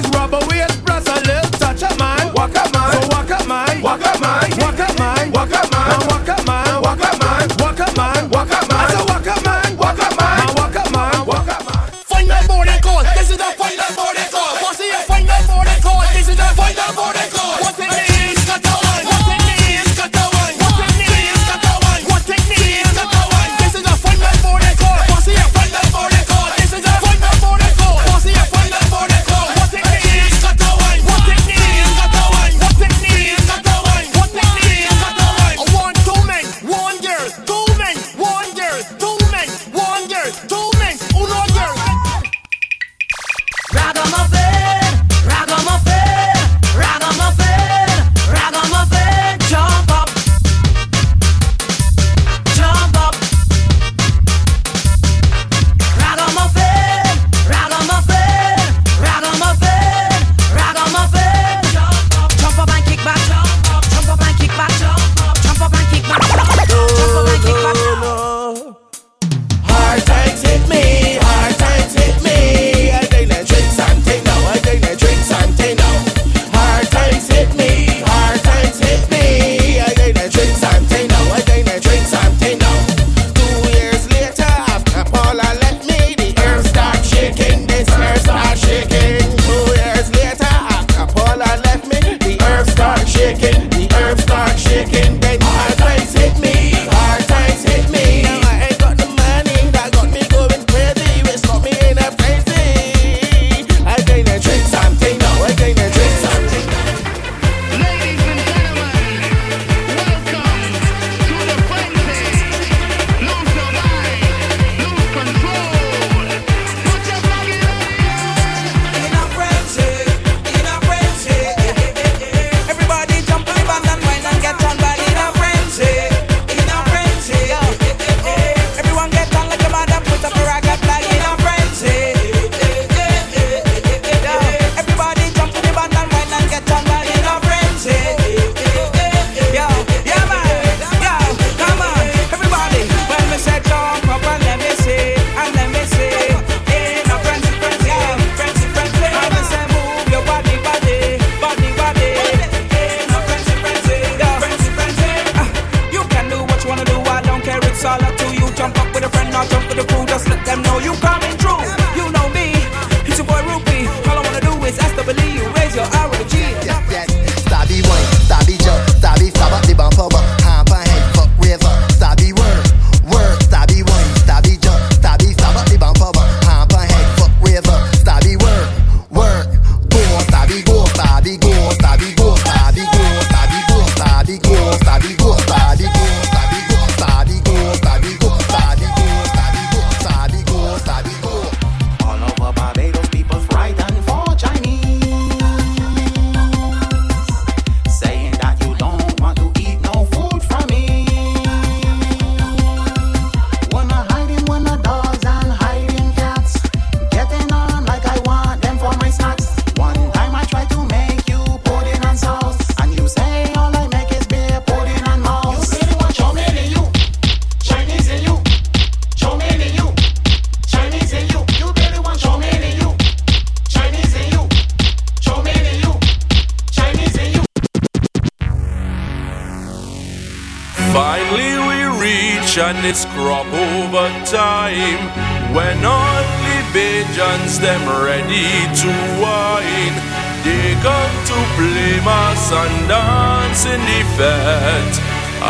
[234.66, 238.50] time when only the Bajans them ready
[238.82, 239.96] to wine.
[240.44, 244.98] They come to play mas and dance in the fete,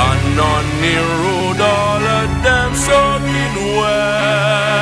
[0.08, 4.75] and on the road all of them soaking wet.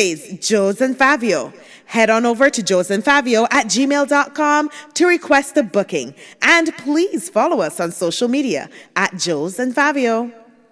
[0.00, 1.52] DJs Joes and Fabio.
[1.84, 6.14] Head on over to joesandfabio at gmail.com to request a booking.
[6.40, 10.32] And please follow us on social media at Joes and Fabio.